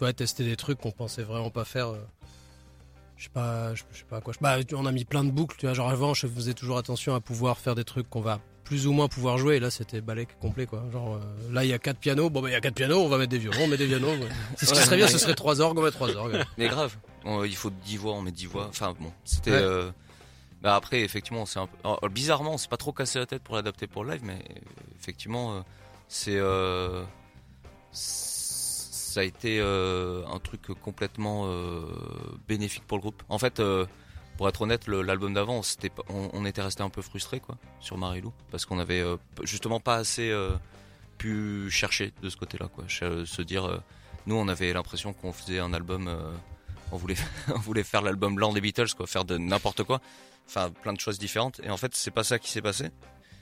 ouais, 0.00 0.12
testé 0.12 0.44
des 0.44 0.56
trucs 0.56 0.78
qu'on 0.78 0.90
pensait 0.92 1.22
vraiment 1.22 1.50
pas 1.50 1.64
faire. 1.64 1.88
euh, 1.88 1.98
Je 3.16 3.24
sais 3.24 3.30
pas, 3.30 3.74
je, 3.74 3.82
sais 3.92 4.04
pas 4.08 4.20
quoi. 4.20 4.32
Bah, 4.40 4.56
on 4.74 4.86
a 4.86 4.92
mis 4.92 5.04
plein 5.04 5.24
de 5.24 5.30
boucles. 5.30 5.56
Tu 5.58 5.66
vois, 5.66 5.74
genre 5.74 5.90
avant, 5.90 6.14
je 6.14 6.26
faisais 6.26 6.54
toujours 6.54 6.78
attention 6.78 7.14
à 7.14 7.20
pouvoir 7.20 7.58
faire 7.58 7.74
des 7.74 7.84
trucs 7.84 8.08
qu'on 8.08 8.20
va 8.20 8.38
plus 8.68 8.86
ou 8.86 8.92
moins 8.92 9.08
pouvoir 9.08 9.38
jouer. 9.38 9.56
Et 9.56 9.60
là, 9.60 9.70
c'était 9.70 10.00
balèque 10.02 10.38
complet, 10.40 10.66
quoi. 10.66 10.84
Genre, 10.92 11.14
euh, 11.16 11.52
là, 11.52 11.64
il 11.64 11.70
y 11.70 11.72
a 11.72 11.78
quatre 11.78 11.98
pianos. 11.98 12.28
Bon, 12.28 12.42
bah, 12.42 12.50
il 12.50 12.52
y 12.52 12.54
a 12.54 12.60
quatre 12.60 12.74
pianos. 12.74 12.98
On 13.00 13.08
va 13.08 13.16
mettre 13.16 13.30
des 13.30 13.38
violons. 13.38 13.56
On 13.62 13.66
met 13.66 13.76
des 13.78 13.86
violons. 13.86 14.12
ouais. 14.18 14.28
C'est 14.56 14.66
ce 14.66 14.72
qui 14.72 14.78
Ouais. 14.78 14.84
serait 14.84 14.96
bien. 14.98 15.08
Ce 15.08 15.16
serait 15.18 15.34
trois 15.34 15.60
orgues. 15.62 15.78
On 15.78 15.82
met 15.82 15.90
trois 15.90 16.14
orgues. 16.14 16.44
Mais 16.58 16.68
grave, 16.68 16.96
On- 17.24 17.44
il 17.44 17.56
faut 17.56 17.70
10 17.70 17.96
voix, 17.96 18.12
on 18.12 18.20
met 18.22 18.30
10 18.30 18.46
voix. 18.46 18.66
Enfin 18.68 18.94
bon, 19.00 19.10
c'était. 19.24 19.50
Ouais. 19.52 19.56
euh, 19.56 19.90
Bah 20.60 20.74
après, 20.74 21.00
effectivement, 21.02 21.46
c'est 21.46 21.58
un 21.60 21.66
peu. 21.68 21.76
alors, 21.84 22.00
bizarrement, 22.10 22.54
on 22.54 22.58
s'est 22.58 22.68
pas 22.68 22.76
trop 22.76 22.92
cassé 22.92 23.18
la 23.18 23.26
tête 23.26 23.42
pour 23.42 23.54
l'adapter 23.56 23.86
pour 23.86 24.04
le 24.04 24.12
live, 24.12 24.22
mais 24.24 24.44
effectivement, 25.00 25.54
euh, 25.56 25.60
c'est. 26.08 26.38
Ça 27.92 29.20
a 29.20 29.24
été 29.24 29.58
euh, 29.60 30.22
un 30.32 30.38
truc 30.38 30.62
complètement 30.82 31.44
euh, 31.46 31.82
bénéfique 32.46 32.84
pour 32.86 32.98
le 32.98 33.02
groupe. 33.02 33.22
En 33.28 33.38
fait, 33.38 33.58
euh, 33.60 33.86
pour 34.38 34.48
être 34.48 34.62
honnête, 34.62 34.86
l'album 34.88 35.34
d'avant, 35.34 35.60
on, 36.08 36.30
on 36.32 36.44
était 36.46 36.62
resté 36.62 36.82
un 36.82 36.88
peu 36.88 37.02
frustré 37.02 37.40
quoi 37.40 37.58
sur 37.80 37.98
Marilou 37.98 38.32
parce 38.50 38.64
qu'on 38.64 38.78
avait 38.78 39.00
euh, 39.00 39.16
justement 39.42 39.80
pas 39.80 39.96
assez 39.96 40.30
euh, 40.30 40.52
pu 41.18 41.68
chercher 41.70 42.12
de 42.22 42.30
ce 42.30 42.36
côté-là 42.38 42.68
quoi, 42.68 42.84
Ch- 42.88 43.24
se 43.24 43.42
dire. 43.42 43.66
euh, 43.66 43.78
nous, 44.26 44.36
on 44.36 44.48
avait 44.48 44.72
l'impression 44.72 45.12
qu'on 45.12 45.32
faisait 45.32 45.58
un 45.58 45.72
album. 45.74 46.06
euh, 46.08 46.30
on 46.92 46.96
voulait, 46.96 47.16
on 47.54 47.58
voulait 47.58 47.82
faire 47.82 48.00
l'album 48.02 48.34
blanc 48.34 48.52
des 48.52 48.60
Beatles, 48.62 48.94
quoi, 48.96 49.06
faire 49.06 49.24
de 49.26 49.36
n'importe 49.38 49.82
quoi, 49.82 50.00
enfin 50.46 50.70
plein 50.70 50.92
de 50.94 51.00
choses 51.00 51.18
différentes. 51.18 51.60
Et 51.64 51.70
en 51.70 51.76
fait, 51.76 51.94
c'est 51.94 52.10
pas 52.10 52.24
ça 52.24 52.38
qui 52.38 52.50
s'est 52.50 52.62
passé. 52.62 52.90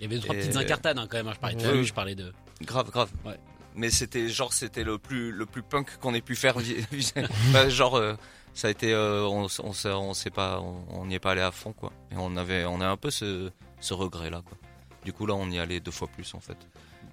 Il 0.01 0.05
y 0.05 0.07
avait 0.07 0.17
deux, 0.17 0.23
trois 0.23 0.35
Et- 0.35 0.39
petites 0.41 0.57
incartades 0.57 0.99
hein, 0.99 1.07
quand 1.11 1.17
même. 1.19 1.29
hein. 1.29 1.33
Je 1.35 1.41
parlais 1.41 1.57
de 1.57 1.67
Ouais. 1.79 1.85
je 1.85 1.93
parlais 1.95 2.15
de. 2.15 2.33
Grave, 2.63 2.91
grave. 2.91 3.11
Ouais. 3.25 3.39
Mais 3.75 3.91
c'était 3.91 4.29
genre, 4.29 4.53
c'était 4.55 4.85
le 4.85 4.97
plus, 4.99 5.33
le 5.33 5.45
plus 5.45 5.63
punk 5.63 5.99
qu'on 5.99 6.15
ait 6.15 6.23
pu 6.23 6.35
faire. 6.37 6.57
genre, 7.69 7.97
euh, 7.97 8.15
ça 8.57 8.67
a 8.69 8.71
été, 8.73 8.93
euh, 8.93 9.23
on, 9.27 9.45
on, 9.63 9.73
s'est- 9.73 9.89
on 9.93 10.15
s'est 10.15 10.31
pas, 10.31 10.61
on 10.61 11.07
n'y 11.07 11.15
est 11.15 11.19
pas 11.21 11.31
allé 11.33 11.43
à 11.43 11.53
fond, 11.53 11.73
quoi. 11.73 11.93
Et 12.11 12.17
on 12.19 12.37
avait, 12.37 12.65
on 12.65 12.81
a 12.81 12.87
un 12.89 12.97
peu 12.97 13.11
ce, 13.11 13.51
ce 13.81 13.95
regret 13.95 14.31
là, 14.31 14.43
quoi. 14.45 14.59
Du 15.05 15.13
coup, 15.13 15.27
là, 15.27 15.35
on 15.35 15.49
y 15.51 15.59
allait 15.61 15.79
deux 15.79 15.93
fois 15.93 16.09
plus, 16.09 16.35
en 16.35 16.41
fait. 16.41 16.57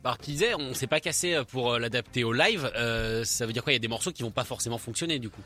Alors, 0.03 0.17
tu 0.17 0.31
disais, 0.31 0.55
on 0.55 0.73
s'est 0.73 0.87
pas 0.87 0.99
cassé 0.99 1.39
pour 1.51 1.73
euh, 1.73 1.79
l'adapter 1.79 2.23
au 2.23 2.33
live. 2.33 2.69
Euh, 2.75 3.23
ça 3.23 3.45
veut 3.45 3.53
dire 3.53 3.63
quoi? 3.63 3.71
Il 3.71 3.75
y 3.75 3.77
a 3.77 3.79
des 3.79 3.87
morceaux 3.87 4.11
qui 4.11 4.23
vont 4.23 4.31
pas 4.31 4.43
forcément 4.43 4.77
fonctionner 4.77 5.19
du 5.19 5.29
coup. 5.29 5.41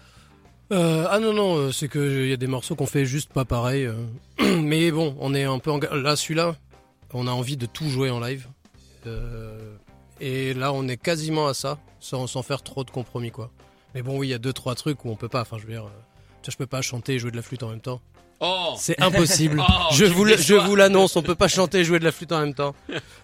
Euh, 0.71 1.05
ah 1.09 1.19
non 1.19 1.31
non, 1.33 1.55
euh, 1.57 1.71
c'est 1.71 1.87
que 1.87 2.23
il 2.23 2.29
y 2.29 2.33
a 2.33 2.37
des 2.37 2.47
morceaux 2.47 2.75
qu'on 2.75 2.87
fait 2.87 3.05
juste 3.05 3.31
pas 3.31 3.45
pareil. 3.45 3.85
euh. 3.85 3.95
Mais 4.61 4.91
bon, 4.91 5.15
on 5.19 5.33
est 5.35 5.43
un 5.45 5.59
peu 5.59 5.71
en... 5.71 5.79
là 5.79 6.15
celui-là, 6.15 6.55
on 7.13 7.27
a 7.27 7.31
envie 7.31 7.55
de 7.57 7.65
tout 7.65 7.87
jouer 7.89 8.09
en 8.09 8.19
live. 8.19 8.47
Euh, 9.05 9.75
Et 10.19 10.53
là, 10.53 10.73
on 10.73 10.87
est 10.87 10.97
quasiment 10.97 11.47
à 11.47 11.53
ça, 11.53 11.77
sans, 11.99 12.27
sans 12.27 12.41
faire 12.41 12.63
trop 12.63 12.83
de 12.83 12.89
compromis 12.91 13.31
quoi. 13.31 13.51
Mais 13.97 14.03
bon, 14.03 14.19
oui, 14.19 14.27
il 14.27 14.29
y 14.29 14.33
a 14.35 14.37
deux 14.37 14.53
trois 14.53 14.75
trucs 14.75 15.03
où 15.05 15.09
on 15.09 15.15
peut 15.15 15.27
pas. 15.27 15.41
Enfin, 15.41 15.57
je 15.57 15.63
veux 15.65 15.73
dire, 15.73 15.85
euh, 15.85 15.89
je 16.47 16.55
peux 16.55 16.67
pas 16.67 16.83
chanter 16.83 17.15
et 17.15 17.19
jouer 17.19 17.31
de 17.31 17.35
la 17.35 17.41
flûte 17.41 17.63
en 17.63 17.69
même 17.69 17.81
temps. 17.81 17.99
Oh 18.39 18.75
C'est 18.77 19.01
impossible. 19.01 19.59
Oh, 19.67 19.89
je 19.91 20.05
vous, 20.05 20.27
je 20.27 20.75
l'annonce, 20.75 21.15
on 21.15 21.23
peut 21.23 21.33
pas 21.33 21.47
chanter 21.47 21.79
et 21.79 21.83
jouer 21.83 21.97
de 21.97 22.03
la 22.03 22.11
flûte 22.11 22.31
en 22.31 22.41
même 22.41 22.53
temps. 22.53 22.75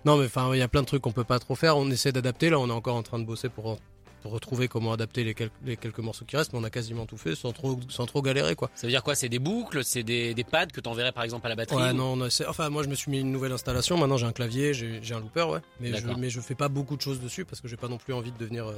Non, 0.03 0.17
mais 0.17 0.25
enfin, 0.25 0.49
il 0.53 0.57
y 0.57 0.63
a 0.63 0.67
plein 0.67 0.81
de 0.81 0.87
trucs 0.87 1.03
qu'on 1.03 1.11
peut 1.11 1.23
pas 1.23 1.37
trop 1.37 1.53
faire. 1.53 1.77
On 1.77 1.91
essaie 1.91 2.11
d'adapter. 2.11 2.49
Là, 2.49 2.57
on 2.57 2.67
est 2.69 2.71
encore 2.73 2.95
en 2.95 3.03
train 3.03 3.19
de 3.19 3.23
bosser 3.25 3.49
pour, 3.49 3.77
pour 4.23 4.31
retrouver 4.31 4.67
comment 4.67 4.91
adapter 4.93 5.23
les, 5.23 5.35
quel- 5.35 5.51
les 5.63 5.77
quelques 5.77 5.99
morceaux 5.99 6.25
qui 6.25 6.35
restent. 6.37 6.53
Mais 6.53 6.59
on 6.59 6.63
a 6.63 6.71
quasiment 6.71 7.05
tout 7.05 7.17
fait 7.17 7.35
sans 7.35 7.51
trop, 7.51 7.79
sans 7.89 8.07
trop 8.07 8.23
galérer, 8.23 8.55
quoi. 8.55 8.71
Ça 8.73 8.87
veut 8.87 8.91
dire 8.91 9.03
quoi? 9.03 9.13
C'est 9.13 9.29
des 9.29 9.37
boucles, 9.37 9.83
c'est 9.83 10.01
des, 10.01 10.33
des 10.33 10.43
pads 10.43 10.65
que 10.65 10.81
t'enverrais 10.81 11.11
par 11.11 11.23
exemple 11.23 11.45
à 11.45 11.49
la 11.49 11.55
batterie 11.55 11.75
Ouais, 11.83 11.91
ou- 11.91 11.93
non, 11.93 12.13
on 12.19 12.25
essaie- 12.25 12.47
enfin, 12.47 12.69
moi, 12.71 12.81
je 12.81 12.87
me 12.89 12.95
suis 12.95 13.11
mis 13.11 13.19
une 13.19 13.31
nouvelle 13.31 13.51
installation. 13.51 13.95
Maintenant, 13.97 14.17
j'ai 14.17 14.25
un 14.25 14.31
clavier, 14.31 14.73
j'ai 14.73 15.13
un 15.13 15.19
looper, 15.19 15.43
ouais. 15.47 15.59
Mais 15.79 15.93
je, 15.95 16.07
mais 16.17 16.31
je 16.31 16.41
fais 16.41 16.55
pas 16.55 16.69
beaucoup 16.69 16.95
de 16.97 17.01
choses 17.01 17.19
dessus 17.21 17.45
parce 17.45 17.61
que 17.61 17.67
j'ai 17.67 17.77
pas 17.77 17.87
non 17.89 17.97
plus 17.99 18.13
envie 18.15 18.31
de 18.31 18.37
devenir 18.39 18.65
euh, 18.67 18.73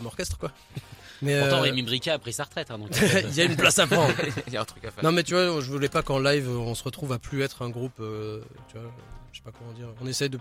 un 0.00 0.04
orchestre, 0.06 0.38
quoi. 0.38 0.52
Mais 1.22 1.40
Pourtant, 1.40 1.56
euh, 1.58 1.60
Rémi 1.62 1.82
Brica 1.82 2.14
a 2.14 2.18
pris 2.18 2.32
sa 2.32 2.44
retraite. 2.44 2.70
Hein, 2.70 2.78
donc, 2.78 2.90
il 3.24 3.34
y 3.34 3.40
a 3.40 3.44
une 3.44 3.56
place 3.56 3.78
à 3.80 3.86
prendre. 3.88 4.14
Il 4.46 4.52
y 4.52 4.56
a 4.56 4.60
un 4.60 4.64
truc 4.64 4.84
à 4.84 4.90
faire. 4.92 5.02
Non 5.02 5.10
mais 5.10 5.24
tu 5.24 5.34
vois, 5.34 5.60
je 5.60 5.70
voulais 5.70 5.88
pas 5.88 6.02
qu'en 6.02 6.20
live 6.20 6.48
on 6.48 6.76
se 6.76 6.84
retrouve 6.84 7.12
à 7.12 7.18
plus 7.18 7.42
être 7.42 7.62
un 7.62 7.70
groupe, 7.70 7.98
euh, 8.00 8.40
tu 8.70 8.78
vois, 8.78 8.88
je 9.32 9.38
sais 9.38 9.42
pas 9.44 9.50
comment 9.58 9.72
dire. 9.72 9.88
On 10.00 10.06
essaie 10.06 10.28
de, 10.28 10.38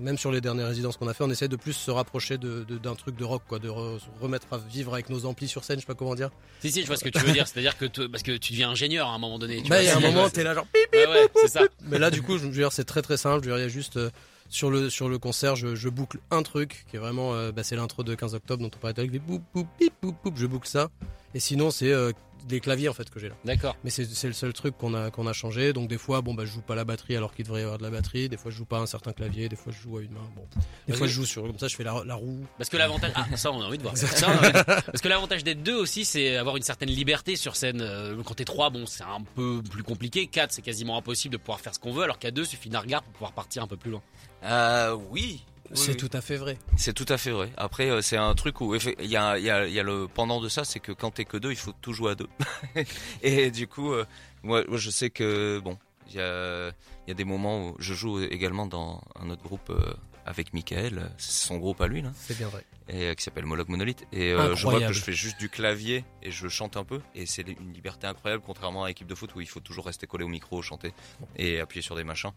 même 0.00 0.18
sur 0.18 0.32
les 0.32 0.40
dernières 0.40 0.66
résidences 0.66 0.96
qu'on 0.96 1.06
a 1.06 1.14
fait, 1.14 1.22
on 1.22 1.30
essaie 1.30 1.46
de 1.46 1.54
plus 1.54 1.72
se 1.74 1.92
rapprocher 1.92 2.38
de- 2.38 2.64
de- 2.64 2.78
d'un 2.78 2.96
truc 2.96 3.14
de 3.14 3.24
rock, 3.24 3.42
quoi, 3.46 3.60
de 3.60 3.68
re- 3.68 4.00
se 4.00 4.06
remettre 4.20 4.48
à 4.52 4.58
vivre 4.58 4.94
avec 4.94 5.08
nos 5.10 5.24
amplis 5.26 5.46
sur 5.46 5.62
scène, 5.62 5.76
je 5.76 5.82
sais 5.82 5.86
pas 5.86 5.94
comment 5.94 6.16
dire. 6.16 6.30
si, 6.60 6.72
si, 6.72 6.82
je 6.82 6.86
vois 6.88 6.96
ce 6.96 7.04
que 7.04 7.10
tu 7.10 7.20
veux 7.20 7.32
dire. 7.32 7.46
C'est-à-dire 7.46 7.78
que 7.78 7.86
parce 8.08 8.24
que 8.24 8.36
tu 8.36 8.52
deviens 8.54 8.70
ingénieur 8.70 9.06
à 9.06 9.12
un 9.12 9.18
moment 9.18 9.38
donné. 9.38 9.62
tu 9.62 9.68
Bah 9.70 9.80
il 9.80 9.86
y 9.86 9.90
a 9.90 9.96
un 9.96 10.00
moment, 10.00 10.28
t'es 10.28 10.42
là 10.42 10.54
genre. 10.54 10.66
Ouais, 10.92 11.06
ouais, 11.06 11.28
c'est 11.36 11.48
ça. 11.48 11.60
Mais 11.82 12.00
là 12.00 12.10
du 12.10 12.20
coup, 12.22 12.36
je 12.38 12.46
veux 12.46 12.50
dire, 12.50 12.72
c'est 12.72 12.84
très 12.84 13.02
très 13.02 13.16
simple. 13.16 13.44
Je 13.44 13.50
veux 13.50 13.54
dire, 13.56 13.58
il 13.64 13.68
y 13.68 13.70
a 13.70 13.72
juste 13.72 13.96
euh, 13.96 14.10
sur 14.48 14.70
le 14.70 14.90
sur 14.90 15.08
le 15.08 15.18
concert, 15.18 15.56
je, 15.56 15.74
je 15.74 15.88
boucle 15.88 16.18
un 16.30 16.42
truc 16.42 16.84
qui 16.90 16.96
est 16.96 16.98
vraiment, 17.00 17.34
euh, 17.34 17.52
bah, 17.52 17.62
c'est 17.62 17.76
l'intro 17.76 18.02
de 18.02 18.14
15 18.14 18.34
octobre 18.34 18.62
dont 18.62 18.70
on 18.74 18.78
parlait 18.78 18.94
tout 18.94 19.00
à 19.00 19.04
l'heure, 19.04 19.10
avec 19.10 19.12
des 19.12 19.18
boum 19.18 19.42
boum 19.54 19.66
bip 19.78 19.92
boum 20.02 20.14
boum, 20.24 20.36
je 20.36 20.46
boucle 20.46 20.68
ça. 20.68 20.88
Et 21.34 21.40
sinon, 21.40 21.70
c'est 21.70 21.92
euh, 21.92 22.12
des 22.46 22.60
claviers 22.60 22.88
en 22.88 22.94
fait 22.94 23.10
que 23.10 23.20
j'ai 23.20 23.28
là. 23.28 23.34
D'accord. 23.44 23.76
Mais 23.84 23.90
c'est 23.90 24.06
c'est 24.06 24.28
le 24.28 24.32
seul 24.32 24.54
truc 24.54 24.78
qu'on 24.78 24.94
a, 24.94 25.10
qu'on 25.10 25.26
a 25.26 25.34
changé. 25.34 25.74
Donc 25.74 25.88
des 25.88 25.98
fois, 25.98 26.22
bon, 26.22 26.32
bah, 26.32 26.46
je 26.46 26.52
joue 26.52 26.62
pas 26.62 26.74
la 26.74 26.84
batterie 26.86 27.14
alors 27.16 27.34
qu'il 27.34 27.44
devrait 27.44 27.60
y 27.60 27.64
avoir 27.64 27.76
de 27.76 27.82
la 27.82 27.90
batterie. 27.90 28.30
Des 28.30 28.38
fois, 28.38 28.50
je 28.50 28.56
joue 28.56 28.64
pas 28.64 28.78
un 28.78 28.86
certain 28.86 29.12
clavier. 29.12 29.50
Des 29.50 29.56
fois, 29.56 29.70
je 29.76 29.82
joue 29.82 29.98
à 29.98 30.00
une 30.00 30.12
main. 30.12 30.26
Bon. 30.34 30.46
Des 30.86 30.94
fois, 30.94 31.06
je 31.06 31.12
joue 31.12 31.26
sur 31.26 31.42
comme 31.42 31.58
ça, 31.58 31.68
je 31.68 31.76
fais 31.76 31.84
la, 31.84 32.02
la 32.06 32.14
roue. 32.14 32.40
Parce 32.56 32.70
que 32.70 32.78
l'avantage, 32.78 33.12
ah, 33.16 33.26
ça 33.36 33.52
on 33.52 33.60
a 33.60 33.64
envie 33.66 33.76
de 33.76 33.82
voir. 33.82 33.94
Ça, 33.98 34.28
on 34.28 34.30
a 34.32 34.38
envie 34.38 34.52
de- 34.52 34.62
Parce 34.62 35.02
que 35.02 35.08
l'avantage 35.08 35.44
d'être 35.44 35.62
deux 35.62 35.76
aussi, 35.76 36.06
c'est 36.06 36.36
avoir 36.38 36.56
une 36.56 36.62
certaine 36.62 36.88
liberté 36.88 37.36
sur 37.36 37.54
scène. 37.56 37.82
Euh, 37.82 38.16
Quand 38.24 38.34
t'es 38.34 38.46
trois, 38.46 38.70
bon, 38.70 38.86
c'est 38.86 39.04
un 39.04 39.20
peu 39.34 39.60
plus 39.62 39.82
compliqué. 39.82 40.26
Quatre, 40.28 40.52
c'est 40.52 40.62
quasiment 40.62 40.96
impossible 40.96 41.34
de 41.34 41.38
pouvoir 41.38 41.60
faire 41.60 41.74
ce 41.74 41.78
qu'on 41.78 41.92
veut, 41.92 42.04
alors 42.04 42.18
qu'à 42.18 42.30
deux, 42.30 42.44
suffit 42.46 42.70
d'un 42.70 42.80
regard 42.80 43.02
pour 43.02 43.12
pouvoir 43.12 43.32
partir 43.32 43.62
un 43.62 43.66
peu 43.66 43.76
plus 43.76 43.90
loin. 43.90 44.00
Euh, 44.44 44.96
oui. 45.10 45.44
Oui, 45.70 45.76
c'est 45.76 45.90
oui. 45.90 45.96
tout 45.98 46.10
à 46.12 46.20
fait 46.22 46.36
vrai. 46.36 46.58
C'est 46.76 46.94
tout 46.94 47.04
à 47.08 47.18
fait 47.18 47.30
vrai. 47.30 47.50
Après, 47.58 47.90
euh, 47.90 48.00
c'est 48.00 48.16
un 48.16 48.34
truc 48.34 48.60
où 48.62 48.74
il 48.74 49.10
y 49.10 49.16
a, 49.16 49.38
il 49.38 49.44
y, 49.44 49.50
a, 49.50 49.66
il 49.66 49.74
y 49.74 49.80
a 49.80 49.82
le 49.82 50.08
pendant 50.08 50.40
de 50.40 50.48
ça, 50.48 50.64
c'est 50.64 50.80
que 50.80 50.92
quand 50.92 51.10
t'es 51.10 51.26
que 51.26 51.36
deux, 51.36 51.50
il 51.50 51.56
faut 51.56 51.74
tout 51.82 51.92
jouer 51.92 52.12
à 52.12 52.14
deux. 52.14 52.28
et 53.22 53.50
du 53.50 53.66
coup, 53.66 53.92
euh, 53.92 54.06
moi, 54.42 54.64
moi, 54.66 54.78
je 54.78 54.88
sais 54.88 55.10
que 55.10 55.60
bon, 55.62 55.76
il 56.08 56.14
y 56.16 56.20
a, 56.20 56.68
il 56.68 57.08
y 57.08 57.10
a 57.10 57.14
des 57.14 57.24
moments 57.24 57.68
où 57.68 57.76
je 57.78 57.92
joue 57.92 58.20
également 58.22 58.66
dans 58.66 59.02
un 59.20 59.28
autre 59.28 59.42
groupe 59.42 59.68
euh, 59.70 59.92
avec 60.28 60.52
Michael, 60.54 61.10
c'est 61.18 61.46
son 61.46 61.58
groupe 61.58 61.80
à 61.80 61.86
lui 61.86 62.02
là, 62.02 62.10
C'est 62.14 62.36
bien 62.36 62.48
vrai. 62.48 62.64
et 62.88 63.04
euh, 63.08 63.14
qui 63.14 63.22
s'appelle 63.24 63.46
Moloch 63.46 63.68
Monolith. 63.68 64.06
Et 64.12 64.32
euh, 64.32 64.54
je 64.54 64.66
vois 64.66 64.78
que 64.80 64.92
je 64.92 65.00
fais 65.02 65.12
juste 65.12 65.38
du 65.38 65.48
clavier 65.48 66.04
et 66.22 66.30
je 66.30 66.48
chante 66.48 66.76
un 66.76 66.84
peu. 66.84 67.00
Et 67.14 67.26
c'est 67.26 67.42
une 67.48 67.72
liberté 67.72 68.06
incroyable, 68.06 68.42
contrairement 68.46 68.84
à 68.84 68.88
l'équipe 68.88 69.06
de 69.06 69.14
foot 69.14 69.34
où 69.34 69.40
il 69.40 69.48
faut 69.48 69.60
toujours 69.60 69.86
rester 69.86 70.06
collé 70.06 70.24
au 70.24 70.28
micro, 70.28 70.60
chanter 70.62 70.92
et 71.36 71.60
appuyer 71.60 71.82
sur 71.82 71.96
des 71.96 72.04
machins. 72.04 72.30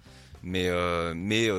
Mais, 0.44 0.68
euh, 0.70 1.14
mais 1.16 1.50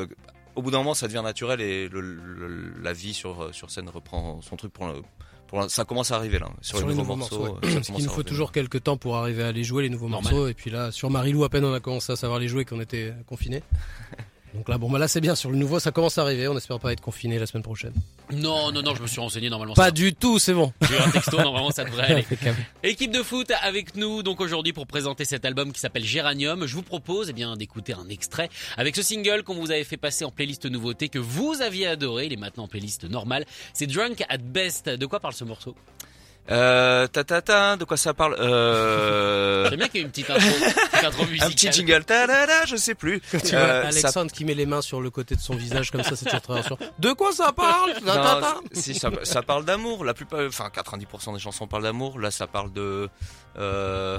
au 0.54 0.62
bout 0.62 0.70
d'un 0.70 0.78
moment, 0.78 0.94
ça 0.94 1.06
devient 1.06 1.22
naturel 1.24 1.60
et 1.60 1.88
le- 1.88 2.00
le- 2.00 2.74
la 2.82 2.92
vie 2.92 3.14
sur, 3.14 3.54
sur 3.54 3.70
scène 3.70 3.88
reprend 3.88 4.40
son 4.42 4.56
truc. 4.56 4.72
Pour, 4.72 4.86
le- 4.88 5.02
pour 5.48 5.60
la- 5.60 5.68
ça 5.68 5.84
commence 5.84 6.10
à 6.10 6.16
arriver 6.16 6.38
là. 6.38 6.48
Sur, 6.62 6.86
les 6.86 6.94
nouveaux, 6.94 7.16
morceaux, 7.16 7.42
ouais. 7.42 7.68
ça 7.68 7.74
Parce 7.74 7.86
qu'il 7.90 8.04
nous 8.04 8.10
faut 8.10 8.22
toujours 8.22 8.52
quelques 8.52 8.82
temps 8.82 8.96
pour 8.96 9.16
arriver 9.16 9.42
à 9.42 9.52
les 9.52 9.64
jouer, 9.64 9.82
les 9.82 9.90
nouveaux 9.90 10.08
Normal. 10.08 10.32
morceaux. 10.32 10.48
Et 10.48 10.54
puis 10.54 10.70
là, 10.70 10.90
sur 10.92 11.10
Marilou, 11.10 11.44
à 11.44 11.48
peine 11.50 11.64
on 11.64 11.74
a 11.74 11.80
commencé 11.80 12.10
à 12.12 12.16
savoir 12.16 12.38
les 12.38 12.48
jouer 12.48 12.64
qu'on 12.64 12.80
était 12.80 13.12
confinés. 13.26 13.62
Donc 14.54 14.68
là, 14.68 14.76
bon, 14.76 14.90
bah 14.90 14.98
là, 14.98 15.08
c'est 15.08 15.20
bien. 15.22 15.34
Sur 15.34 15.50
le 15.50 15.56
nouveau, 15.56 15.78
ça 15.80 15.92
commence 15.92 16.18
à 16.18 16.22
arriver. 16.22 16.46
On 16.46 16.56
espère 16.56 16.78
pas 16.78 16.92
être 16.92 17.00
confiné 17.00 17.38
la 17.38 17.46
semaine 17.46 17.62
prochaine. 17.62 17.94
Non, 18.32 18.70
non, 18.70 18.82
non, 18.82 18.94
je 18.94 19.00
me 19.02 19.06
suis 19.06 19.20
renseigné 19.20 19.48
normalement. 19.48 19.72
Pas 19.74 19.86
ça- 19.86 19.90
du 19.90 20.14
tout, 20.14 20.38
c'est 20.38 20.52
bon. 20.52 20.72
J'ai 20.82 20.94
eu 20.94 20.98
un 20.98 21.10
texto, 21.10 21.36
normalement 21.38 21.70
ça 21.70 21.84
devrait 21.84 22.04
aller. 22.12 22.26
Équipe 22.82 23.10
de 23.12 23.22
foot 23.22 23.50
avec 23.62 23.96
nous 23.96 24.22
donc 24.22 24.40
aujourd'hui 24.40 24.72
pour 24.72 24.86
présenter 24.86 25.24
cet 25.24 25.44
album 25.44 25.72
qui 25.72 25.80
s'appelle 25.80 26.04
Géranium. 26.04 26.66
Je 26.66 26.74
vous 26.74 26.82
propose 26.82 27.28
eh 27.30 27.32
bien 27.32 27.56
d'écouter 27.56 27.94
un 27.94 28.08
extrait 28.08 28.50
avec 28.76 28.94
ce 28.94 29.02
single 29.02 29.42
qu'on 29.42 29.54
vous 29.54 29.70
avait 29.70 29.84
fait 29.84 29.96
passer 29.96 30.24
en 30.24 30.30
playlist 30.30 30.66
nouveauté 30.66 31.08
que 31.08 31.18
vous 31.18 31.62
aviez 31.62 31.86
adoré. 31.86 32.26
Il 32.26 32.32
est 32.32 32.36
maintenant 32.36 32.64
en 32.64 32.68
playlist 32.68 33.04
normale. 33.04 33.44
C'est 33.72 33.86
Drunk 33.86 34.22
at 34.28 34.38
Best. 34.38 34.88
De 34.88 35.06
quoi 35.06 35.20
parle 35.20 35.34
ce 35.34 35.44
morceau? 35.44 35.74
Euh, 36.50 37.06
ta 37.06 37.22
ta 37.22 37.40
ta, 37.40 37.76
de 37.76 37.84
quoi 37.84 37.96
ça 37.96 38.14
parle 38.14 38.34
euh... 38.40 39.70
J'aime 39.70 39.78
bien 39.78 39.86
qu'il 39.88 40.00
y 40.00 40.02
ait 40.02 40.06
une 40.06 40.10
petite 40.10 40.28
intro, 40.28 40.48
une 40.48 40.72
petite 40.90 41.04
intro 41.04 41.22
Un 41.22 41.26
musicale. 41.26 41.50
petit 41.52 41.72
jingle, 41.72 42.04
ta 42.04 42.66
je 42.66 42.74
sais 42.76 42.96
plus. 42.96 43.20
Tu 43.20 43.36
vois 43.36 43.58
Euh, 43.60 43.82
ça- 43.82 43.88
Alexandre 43.88 44.32
qui 44.32 44.44
met 44.44 44.54
les 44.54 44.66
mains 44.66 44.82
sur 44.82 45.00
le 45.00 45.10
côté 45.10 45.36
de 45.36 45.40
son 45.40 45.54
visage 45.54 45.92
comme 45.92 46.02
ça, 46.02 46.16
c'est 46.16 46.24
toujours 46.24 46.40
très 46.40 46.54
rassurant. 46.54 46.78
De 46.98 47.12
quoi 47.12 47.30
ça 47.32 47.52
parle? 47.52 47.92
Ta, 47.94 48.00
ta, 48.00 48.34
Non, 48.34 48.40
ta. 48.40 48.56
si 48.72 48.94
ça, 48.94 49.10
ça 49.22 49.42
parle 49.42 49.64
d'amour. 49.64 50.04
La 50.04 50.14
plupart, 50.14 50.40
enfin 50.46 50.68
90% 50.68 51.32
des 51.34 51.38
chansons 51.38 51.68
parlent 51.68 51.84
d'amour. 51.84 52.18
Là, 52.18 52.30
ça 52.32 52.48
parle 52.48 52.72
de. 52.72 53.08
Euh, 53.56 54.18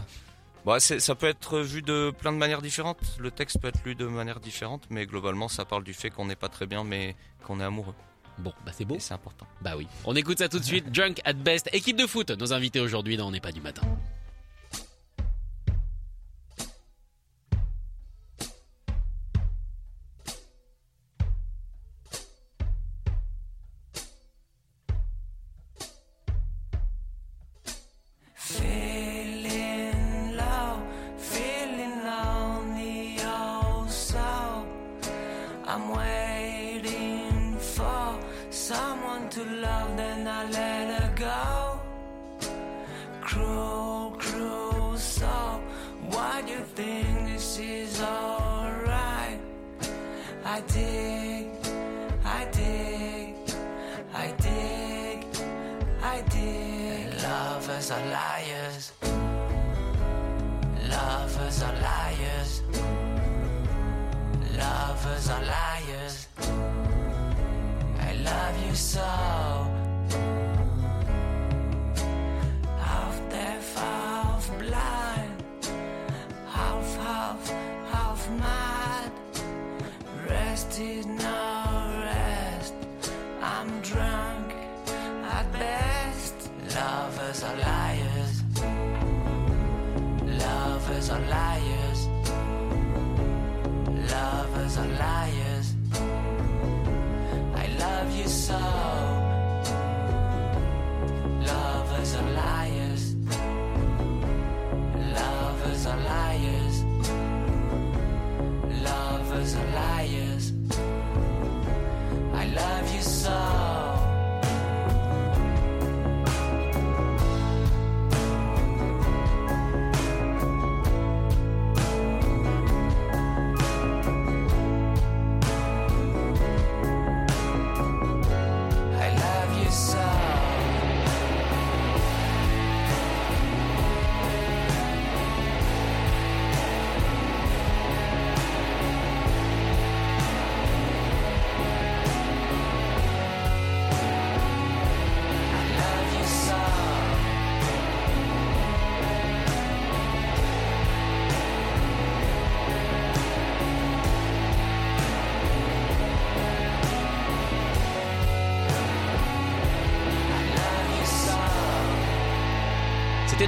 bon, 0.64 0.80
c'est- 0.80 1.00
ça 1.02 1.16
peut 1.16 1.28
être 1.28 1.60
vu 1.60 1.82
de 1.82 2.12
plein 2.18 2.32
de 2.32 2.38
manières 2.38 2.62
différentes. 2.62 3.00
Le 3.20 3.32
texte 3.32 3.60
peut 3.62 3.68
être 3.68 3.84
lu 3.86 3.96
de 3.96 4.06
manière 4.08 4.40
différente, 4.40 4.84
mais 4.90 5.06
globalement, 5.06 5.50
ça 5.50 5.66
parle 5.66 5.84
du 5.84 5.94
fait 5.94 6.10
qu'on 6.10 6.26
n'est 6.26 6.38
pas 6.38 6.50
très 6.50 6.68
bien, 6.68 6.86
mais 6.86 7.18
qu'on 7.46 7.60
est 7.60 7.66
amoureux. 7.66 7.94
Bon, 8.38 8.54
bah 8.66 8.72
c'est 8.74 8.86
beau. 8.86 8.98
C'est 9.00 9.14
important. 9.14 9.46
Bah 9.62 9.74
oui. 9.78 9.88
On 10.06 10.16
écoute 10.16 10.40
ça 10.40 10.50
tout 10.50 10.60
de 10.60 10.64
suite. 10.64 10.92
Drunk 10.92 11.22
at 11.26 11.34
Best. 11.34 11.70
Équipe 11.74 11.98
de 11.98 12.08
foot. 12.08 12.32
Nos 12.32 12.54
invités 12.54 12.80
aujourd'hui 12.80 13.18
dans 13.18 13.28
On 13.28 13.32
n'est 13.32 13.40
pas 13.40 13.52
du 13.52 13.62
matin. 13.62 13.84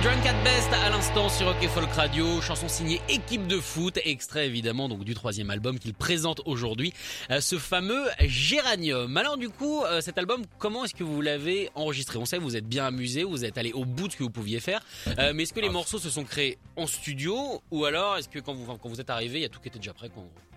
Drunk 0.06 0.24
at 0.28 0.44
Best 0.44 0.72
à 0.72 0.92
l'instant 0.92 1.30
sur 1.30 1.48
Rock 1.48 1.56
et 1.64 1.68
Folk 1.68 1.92
Radio, 1.94 2.40
chanson 2.40 2.68
signée 2.68 3.02
équipe 3.10 3.48
de 3.48 3.60
foot, 3.60 3.98
extrait 4.06 4.46
évidemment 4.46 4.88
donc 4.88 5.04
du 5.04 5.16
troisième 5.16 5.50
album 5.50 5.80
qu'il 5.80 5.96
présente 5.96 6.42
aujourd'hui, 6.46 6.94
euh, 7.32 7.42
ce 7.42 7.58
fameux 7.58 8.04
Géranium. 8.20 9.18
Alors 9.18 9.36
du 9.36 9.50
coup, 9.50 9.82
euh, 9.84 10.02
cet 10.02 10.20
album, 10.20 10.44
comment 10.60 10.86
est-ce 10.86 10.94
que 10.94 11.04
vous 11.04 11.22
l'avez 11.22 11.72
enregistré? 11.74 12.20
On 12.20 12.26
sait 12.26 12.38
que 12.38 12.44
vous 12.44 12.56
êtes 12.56 12.68
bien 12.68 12.86
amusé, 12.86 13.24
vous 13.24 13.46
êtes 13.46 13.58
allé 13.58 13.74
au 13.74 13.84
bout 13.84 14.06
de 14.08 14.12
ce 14.12 14.18
que 14.18 14.24
vous 14.24 14.30
pouviez 14.30 14.60
faire, 14.60 14.80
euh, 15.18 15.34
mais 15.34 15.42
est-ce 15.42 15.54
que 15.54 15.60
les 15.60 15.70
morceaux 15.70 15.98
se 15.98 16.12
sont 16.12 16.24
créés 16.24 16.60
en 16.76 16.86
studio? 16.86 17.64
Ou 17.72 17.86
alors 17.86 18.18
est-ce 18.18 18.30
que 18.30 18.38
quand 18.38 18.54
vous, 18.54 18.78
quand 18.78 18.90
vous 18.90 19.02
êtes 19.02 19.10
arrivé, 19.10 19.40
il 19.40 19.42
y 19.42 19.46
a 19.46 19.50
tout 19.50 19.60
qui 19.60 19.70
était 19.70 19.80
déjà 19.80 19.94
prêt. 19.94 20.12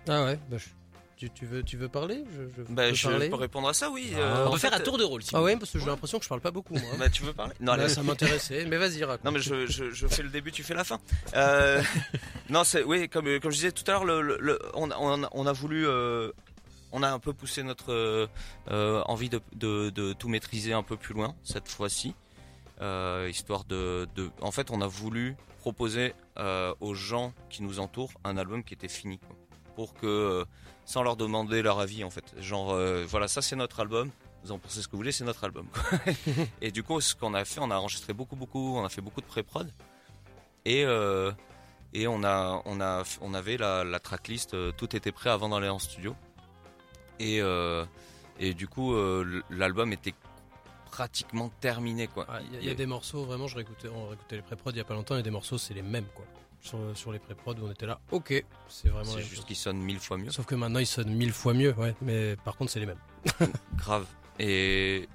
Ah 0.07 0.25
ouais, 0.25 0.39
bah, 0.47 0.57
je- 0.59 0.78
tu, 1.19 1.29
tu 1.29 1.45
veux, 1.45 1.61
tu 1.63 1.75
veux 1.77 1.89
parler? 1.89 2.23
Je, 2.31 2.43
je 2.63 2.73
Bah, 2.73 2.87
peux 2.89 2.93
je 2.95 3.07
parler? 3.09 3.29
peux 3.29 3.35
répondre 3.35 3.67
à 3.67 3.73
ça, 3.73 3.91
oui. 3.91 4.11
Ah. 4.15 4.19
Euh, 4.19 4.45
On 4.47 4.51
peut 4.53 4.57
faire 4.57 4.73
à 4.73 4.79
tour 4.79 4.97
de 4.97 5.03
rôle 5.03 5.21
si 5.21 5.31
Ah 5.33 5.43
ouais, 5.43 5.55
parce 5.57 5.71
que 5.71 5.77
j'ai 5.79 5.85
l'impression 5.85 6.17
que 6.17 6.23
je 6.23 6.29
parle 6.29 6.41
pas 6.41 6.51
beaucoup 6.51 6.73
moi. 6.73 6.91
Bah, 6.97 7.09
tu 7.09 7.23
veux 7.23 7.33
parler? 7.33 7.53
Non, 7.59 7.75
Là, 7.75 7.89
ça 7.89 8.01
m'intéressait, 8.03 8.65
mais 8.65 8.77
vas-y 8.77 9.03
raconte. 9.03 9.25
Non 9.25 9.31
mais 9.31 9.39
je, 9.41 9.67
je, 9.67 9.91
je 9.91 10.07
fais 10.07 10.23
le 10.23 10.29
début, 10.29 10.51
tu 10.51 10.63
fais 10.63 10.73
la 10.73 10.83
fin. 10.85 10.99
Euh, 11.35 11.81
non 12.49 12.63
c'est 12.63 12.83
oui 12.83 13.09
comme 13.09 13.25
comme 13.39 13.51
je 13.51 13.55
disais 13.57 13.71
tout 13.71 13.83
à 13.87 13.91
l'heure, 13.91 14.05
le, 14.05 14.21
le- 14.21 14.37
le- 14.39 14.59
on, 14.73 14.89
a- 14.91 14.97
on, 14.97 15.23
a- 15.23 15.29
on 15.33 15.45
a 15.45 15.51
voulu, 15.53 15.85
euh, 15.87 16.31
on 16.93 17.03
a 17.03 17.09
un 17.11 17.19
peu 17.19 17.33
poussé 17.33 17.61
notre 17.63 18.27
envie 18.69 19.29
de, 19.29 19.41
de, 19.55 19.89
de 19.89 20.13
tout 20.13 20.29
maîtriser 20.29 20.73
un 20.73 20.83
peu 20.83 20.95
plus 20.95 21.13
loin 21.13 21.35
cette 21.43 21.67
fois-ci, 21.67 22.15
euh, 22.81 23.27
histoire 23.29 23.65
de, 23.65 24.07
de, 24.15 24.29
en 24.41 24.51
fait 24.51 24.71
on 24.71 24.79
a 24.81 24.87
voulu 24.87 25.35
proposer 25.59 26.13
euh, 26.37 26.73
aux 26.79 26.93
gens 26.93 27.33
qui 27.49 27.61
nous 27.63 27.79
entourent 27.81 28.13
un 28.23 28.37
album 28.37 28.63
qui 28.63 28.73
était 28.73 28.87
fini, 28.87 29.17
quoi. 29.19 29.35
pour 29.75 29.93
que 29.93 30.07
euh, 30.07 30.45
sans 30.89 31.03
leur 31.03 31.15
demander 31.15 31.61
leur 31.61 31.79
avis 31.79 32.03
en 32.03 32.09
fait, 32.09 32.25
genre 32.39 32.71
euh, 32.71 33.05
voilà 33.07 33.27
ça 33.27 33.41
c'est 33.43 33.55
notre 33.55 33.79
album. 33.79 34.09
Vous 34.43 34.51
en 34.53 34.57
pensez 34.57 34.81
ce 34.81 34.87
que 34.87 34.93
vous 34.93 34.97
voulez, 34.99 35.11
c'est 35.11 35.25
notre 35.25 35.43
album. 35.43 35.67
quoi. 35.67 35.99
Et 36.61 36.71
du 36.71 36.81
coup, 36.81 36.99
ce 37.01 37.13
qu'on 37.13 37.33
a 37.33 37.43
fait, 37.45 37.59
on 37.59 37.69
a 37.71 37.75
enregistré 37.75 38.13
beaucoup, 38.13 38.37
beaucoup, 38.37 38.77
on 38.77 38.85
a 38.85 38.89
fait 38.89 39.01
beaucoup 39.01 39.19
de 39.21 39.25
pré-prod. 39.25 39.69
Et, 40.63 40.85
euh, 40.85 41.31
et 41.93 42.07
on, 42.07 42.23
a, 42.23 42.61
on, 42.63 42.79
a, 42.79 43.03
on 43.19 43.33
avait 43.33 43.57
la, 43.57 43.83
la 43.83 43.99
tracklist, 43.99 44.53
euh, 44.53 44.71
tout 44.71 44.95
était 44.95 45.11
prêt 45.11 45.29
avant 45.29 45.49
d'aller 45.49 45.67
en 45.67 45.77
studio. 45.77 46.15
Et, 47.19 47.41
euh, 47.41 47.83
et 48.39 48.53
du 48.53 48.67
coup, 48.69 48.93
euh, 48.93 49.43
l'album 49.49 49.91
était 49.91 50.13
pratiquement 50.89 51.49
terminé. 51.59 52.07
quoi. 52.07 52.25
Il 52.49 52.53
y, 52.53 52.57
a- 52.57 52.61
il 52.61 52.67
y 52.67 52.71
a 52.71 52.75
des 52.75 52.85
morceaux, 52.85 53.25
vraiment, 53.25 53.47
je 53.47 53.55
réécoutais, 53.57 53.89
on 53.89 54.07
réécoutait 54.07 54.37
les 54.37 54.41
pré-prod 54.41 54.73
il 54.73 54.77
y 54.77 54.81
a 54.81 54.85
pas 54.85 54.93
longtemps, 54.93 55.17
et 55.17 55.23
des 55.23 55.31
morceaux, 55.31 55.57
c'est 55.57 55.73
les 55.73 55.81
mêmes, 55.81 56.07
quoi. 56.15 56.25
Sur, 56.61 56.77
sur 56.93 57.11
les 57.13 57.19
pré-prod 57.19 57.57
où 57.59 57.65
on 57.67 57.71
était 57.71 57.85
là, 57.85 57.99
ok, 58.11 58.43
c'est 58.67 58.89
vraiment 58.89 59.05
C'est 59.09 59.21
juste 59.21 59.35
chose. 59.37 59.45
qu'il 59.45 59.55
sonne 59.55 59.77
mille 59.77 59.99
fois 59.99 60.17
mieux. 60.17 60.29
Sauf 60.29 60.45
que 60.45 60.55
maintenant, 60.55 60.79
ils 60.79 60.85
sonnent 60.85 61.13
mille 61.13 61.31
fois 61.31 61.53
mieux, 61.53 61.73
ouais, 61.77 61.95
mais 62.01 62.35
par 62.43 62.57
contre, 62.57 62.71
c'est 62.71 62.81
les 62.81 62.85
mêmes. 62.85 62.99
Grave. 63.77 64.05
Et, 64.39 65.07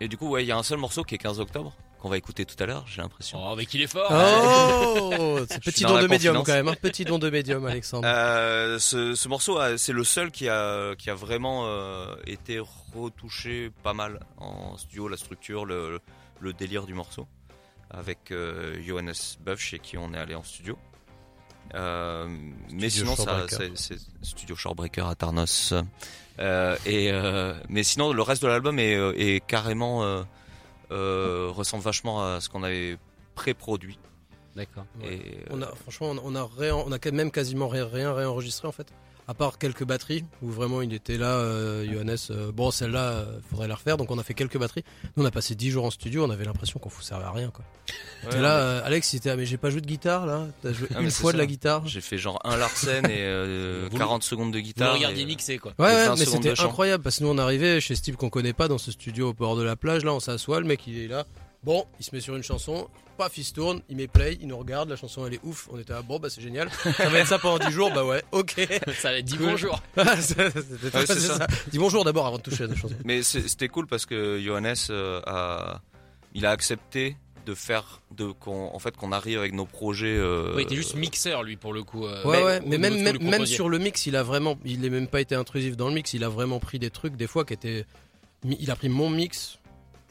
et 0.00 0.06
du 0.08 0.16
coup, 0.16 0.28
ouais, 0.28 0.44
il 0.44 0.46
y 0.46 0.52
a 0.52 0.56
un 0.56 0.62
seul 0.62 0.78
morceau 0.78 1.02
qui 1.02 1.16
est 1.16 1.18
15 1.18 1.40
octobre, 1.40 1.74
qu'on 1.98 2.08
va 2.08 2.16
écouter 2.16 2.44
tout 2.44 2.54
à 2.62 2.66
l'heure, 2.66 2.84
j'ai 2.86 3.02
l'impression. 3.02 3.40
Oh, 3.42 3.56
mais 3.56 3.66
qu'il 3.66 3.82
est 3.82 3.86
fort 3.88 4.08
Oh 4.12 5.38
suis 5.50 5.60
petit 5.60 5.82
don 5.84 6.00
de 6.00 6.06
médium 6.06 6.36
quand 6.44 6.52
même, 6.52 6.68
un 6.68 6.74
petit 6.74 7.04
don 7.04 7.18
de 7.18 7.30
médium, 7.30 7.66
Alexandre. 7.66 8.06
Euh, 8.06 8.78
ce, 8.78 9.14
ce 9.16 9.28
morceau, 9.28 9.58
euh, 9.58 9.76
c'est 9.76 9.92
le 9.92 10.04
seul 10.04 10.30
qui 10.30 10.48
a, 10.48 10.94
qui 10.94 11.10
a 11.10 11.14
vraiment 11.16 11.62
euh, 11.66 12.14
été 12.26 12.60
retouché 12.94 13.70
pas 13.82 13.92
mal 13.94 14.20
en 14.36 14.76
studio, 14.76 15.08
la 15.08 15.16
structure, 15.16 15.64
le, 15.64 15.98
le 16.40 16.52
délire 16.52 16.86
du 16.86 16.94
morceau, 16.94 17.26
avec 17.90 18.30
euh, 18.30 18.80
Johannes 18.82 19.12
Buff 19.40 19.60
chez 19.60 19.78
qui 19.78 19.96
on 19.98 20.12
est 20.14 20.18
allé 20.18 20.34
en 20.34 20.42
studio. 20.42 20.76
Euh, 21.74 22.28
mais 22.72 22.90
sinon, 22.90 23.16
ça, 23.16 23.46
c'est, 23.48 23.76
c'est 23.76 23.96
Studio 24.22 24.54
Shorebreaker 24.54 25.06
à 25.08 25.14
Tarnos. 25.14 25.74
Euh, 26.38 26.76
et, 26.86 27.10
euh, 27.10 27.54
mais 27.68 27.82
sinon, 27.82 28.12
le 28.12 28.22
reste 28.22 28.42
de 28.42 28.48
l'album 28.48 28.78
est, 28.78 28.92
est 29.16 29.44
carrément 29.46 30.04
euh, 30.04 30.22
euh, 30.92 31.50
ressemble 31.52 31.82
vachement 31.82 32.24
à 32.24 32.40
ce 32.40 32.48
qu'on 32.48 32.62
avait 32.62 32.98
pré-produit. 33.34 33.98
D'accord. 34.54 34.86
Ouais. 35.02 35.44
On 35.50 35.60
a, 35.60 35.66
franchement, 35.66 36.10
on 36.10 36.18
a, 36.18 36.20
on 36.24 36.34
a, 36.36 36.42
réen- 36.44 36.84
on 36.86 36.92
a 36.92 36.98
quand 36.98 37.12
même 37.12 37.30
quasiment 37.30 37.68
rien, 37.68 37.86
rien 37.86 38.14
réenregistré 38.14 38.68
en 38.68 38.72
fait. 38.72 38.86
À 39.28 39.34
part 39.34 39.58
quelques 39.58 39.82
batteries 39.84 40.24
où 40.40 40.48
vraiment 40.50 40.82
il 40.82 40.94
était 40.94 41.18
là, 41.18 41.32
euh, 41.32 41.84
Johannes. 41.92 42.16
euh, 42.30 42.52
bon, 42.52 42.70
celle-là, 42.70 43.00
euh, 43.10 43.38
faudrait 43.50 43.66
la 43.66 43.74
refaire. 43.74 43.96
Donc 43.96 44.12
on 44.12 44.18
a 44.20 44.22
fait 44.22 44.34
quelques 44.34 44.56
batteries. 44.56 44.84
Nous, 45.16 45.24
on 45.24 45.26
a 45.26 45.32
passé 45.32 45.56
10 45.56 45.70
jours 45.72 45.84
en 45.84 45.90
studio. 45.90 46.24
On 46.24 46.30
avait 46.30 46.44
l'impression 46.44 46.78
qu'on 46.78 46.90
ne 46.96 47.02
servait 47.02 47.24
à 47.24 47.32
rien. 47.32 47.50
Quoi. 47.50 47.64
Ouais, 48.30 48.40
là, 48.40 48.58
euh, 48.58 48.80
Alex, 48.84 49.12
il 49.12 49.16
était, 49.16 49.30
ah, 49.30 49.36
mais 49.36 49.44
j'ai 49.44 49.56
pas 49.56 49.70
joué 49.70 49.80
de 49.80 49.86
guitare 49.86 50.26
là. 50.26 50.46
T'as 50.62 50.72
joué 50.72 50.86
Ah, 50.94 51.00
une 51.00 51.10
fois 51.10 51.32
de 51.32 51.38
la 51.38 51.46
guitare. 51.46 51.86
J'ai 51.88 52.00
fait 52.00 52.18
genre 52.18 52.38
un 52.44 52.56
Larsen 52.56 53.04
et 53.06 53.16
euh, 53.18 53.88
Vous- 53.90 53.98
40 53.98 54.22
secondes 54.22 54.52
de 54.52 54.58
Vous 54.58 54.64
guitare. 54.64 54.90
le 54.92 54.98
regardiez 54.98 55.24
et- 55.24 55.26
mixer, 55.26 55.58
quoi. 55.58 55.72
Ouais, 55.80 55.86
ouais, 55.86 56.06
20 56.06 56.16
mais 56.16 56.24
c'était 56.24 56.60
incroyable 56.60 57.02
parce 57.02 57.18
que 57.18 57.24
nous 57.24 57.30
on 57.30 57.38
arrivait 57.38 57.80
chez 57.80 57.96
Steve 57.96 58.14
qu'on 58.14 58.30
connaît 58.30 58.52
pas 58.52 58.68
dans 58.68 58.78
ce 58.78 58.92
studio 58.92 59.30
au 59.30 59.34
bord 59.34 59.56
de 59.56 59.62
la 59.64 59.74
plage. 59.74 60.04
Là, 60.04 60.12
on 60.14 60.20
s'assoit, 60.20 60.60
le 60.60 60.66
mec 60.66 60.86
il 60.86 60.98
est 60.98 61.08
là. 61.08 61.24
Bon, 61.66 61.84
il 61.98 62.04
se 62.06 62.14
met 62.14 62.20
sur 62.20 62.36
une 62.36 62.44
chanson, 62.44 62.88
paf, 63.18 63.36
il 63.36 63.42
se 63.44 63.52
tourne, 63.52 63.82
il 63.88 63.96
met 63.96 64.06
play, 64.06 64.38
il 64.40 64.46
nous 64.46 64.56
regarde, 64.56 64.88
la 64.88 64.94
chanson 64.94 65.26
elle 65.26 65.34
est 65.34 65.40
ouf. 65.42 65.68
On 65.72 65.78
était 65.80 65.92
là, 65.92 66.00
bon, 66.00 66.20
bah 66.20 66.28
c'est 66.30 66.40
génial. 66.40 66.70
Ça 66.96 67.08
va 67.08 67.18
être 67.18 67.26
ça 67.26 67.40
pendant 67.40 67.58
10 67.58 67.72
jours, 67.72 67.90
bah 67.92 68.04
ouais, 68.04 68.22
ok. 68.30 68.54
Ça 69.00 69.10
va 69.10 69.20
dit 69.20 69.36
Cool. 69.36 69.46
bonjour. 69.50 69.82
Dis 71.70 71.78
bonjour 71.78 72.04
d'abord 72.04 72.26
avant 72.26 72.36
de 72.38 72.42
toucher 72.42 72.64
à 72.64 72.66
la 72.68 72.76
chanson. 72.76 72.94
Mais 73.04 73.22
c'était 73.24 73.66
cool 73.68 73.86
parce 73.88 74.06
que 74.06 74.40
Johannes 74.40 74.74
euh, 74.90 75.20
a, 75.26 75.80
il 76.34 76.46
a 76.46 76.50
accepté 76.50 77.16
de 77.46 77.54
faire, 77.54 78.00
de 78.16 78.26
qu'on, 78.32 78.70
en 78.72 78.78
fait, 78.78 78.96
qu'on 78.96 79.12
arrive 79.12 79.38
avec 79.38 79.52
nos 79.52 79.66
projets. 79.66 80.16
euh, 80.16 80.52
Oui, 80.54 80.62
il 80.62 80.66
était 80.66 80.76
juste 80.76 80.94
mixeur, 80.94 81.42
lui, 81.42 81.56
pour 81.56 81.72
le 81.72 81.82
coup. 81.84 82.06
euh, 82.06 82.24
Ouais, 82.24 82.42
ouais, 82.42 82.60
mais 82.66 82.78
même, 82.78 83.00
même, 83.02 83.18
même 83.22 83.46
sur 83.46 83.68
le 83.68 83.78
mix, 83.78 84.06
il 84.06 84.16
a 84.16 84.22
vraiment, 84.22 84.56
il 84.64 84.84
est 84.84 84.90
même 84.90 85.06
pas 85.08 85.20
été 85.20 85.34
intrusif 85.34 85.76
dans 85.76 85.88
le 85.88 85.94
mix, 85.94 86.12
il 86.14 86.24
a 86.24 86.28
vraiment 86.28 86.58
pris 86.60 86.78
des 86.78 86.90
trucs, 86.90 87.16
des 87.16 87.26
fois, 87.26 87.44
qui 87.44 87.54
étaient. 87.54 87.84
Il 88.44 88.70
a 88.70 88.76
pris 88.76 88.88
mon 88.88 89.10
mix 89.10 89.58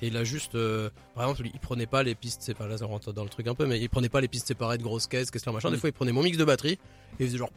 et 0.02 0.08
il 0.08 0.18
a 0.18 0.24
juste. 0.24 0.56
euh, 0.56 0.90
par 1.16 1.24
exemple, 1.30 1.50
il 1.54 1.60
prenait 1.60 1.86
pas 1.86 2.04
les 2.04 2.16
pistes, 2.16 2.42
c'est 2.44 2.54
pas 2.54 2.68
là, 2.68 2.78
ça 2.78 2.86
rentre 2.86 3.14
dans 3.14 3.24
le 3.24 3.30
truc 3.30 3.48
un 3.48 3.56
peu, 3.56 3.66
mais 3.66 3.80
il 3.80 3.90
prenait 3.90 4.10
pas 4.10 4.22
les 4.22 4.28
pistes 4.28 4.48
séparées 4.48 4.78
de 4.78 4.84
grosses 4.84 5.08
caisses, 5.08 5.32
qu'est-ce 5.32 5.46
que 5.46 5.50
machin. 5.50 5.70
Des 5.72 5.78
Mm. 5.78 5.80
fois, 5.80 5.90
il 5.90 5.94
prenait 5.94 6.12
mon 6.12 6.22
mix 6.24 6.38
de 6.38 6.44
batterie 6.44 6.74
et 6.74 6.80
il 7.22 7.28
faisait 7.28 7.38
genre. 7.38 7.50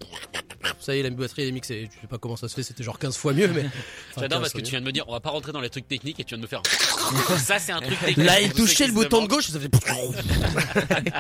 Ça 0.81 0.95
y 0.95 1.01
est, 1.01 1.03
la 1.03 1.11
batterie 1.11 1.43
elle 1.43 1.49
est 1.49 1.53
mixée. 1.53 1.89
Je 1.95 2.01
sais 2.01 2.07
pas 2.07 2.19
comment 2.19 2.37
ça 2.37 2.49
se 2.49 2.55
fait, 2.55 2.63
c'était 2.63 2.85
genre 2.85 2.99
15 2.99 3.17
fois 3.17 3.33
mieux, 3.33 3.49
mais. 3.49 3.65
enfin, 4.11 4.23
J'adore 4.23 4.39
15 4.39 4.41
parce 4.41 4.53
que 4.53 4.61
tu 4.61 4.71
viens 4.71 4.81
de 4.81 4.87
me 4.87 4.93
dire, 4.93 5.05
on 5.09 5.13
va 5.13 5.21
pas 5.21 5.31
rentrer 5.31 5.51
dans 5.53 5.61
les 5.61 5.71
trucs 5.71 5.89
techniques 5.89 6.21
et 6.21 6.25
tu 6.25 6.31
viens 6.35 6.39
de 6.39 6.43
me 6.43 6.47
faire. 6.49 6.63
ça, 7.39 7.59
c'est 7.59 7.73
un 7.73 7.81
truc 7.81 7.99
technique. 7.99 8.27
Là, 8.27 8.41
il 8.41 8.53
touchait 8.53 8.87
le 8.87 8.93
bouton 8.93 9.23
de 9.23 9.29
gauche, 9.29 9.49
ça 9.49 9.59
fait. 9.59 9.69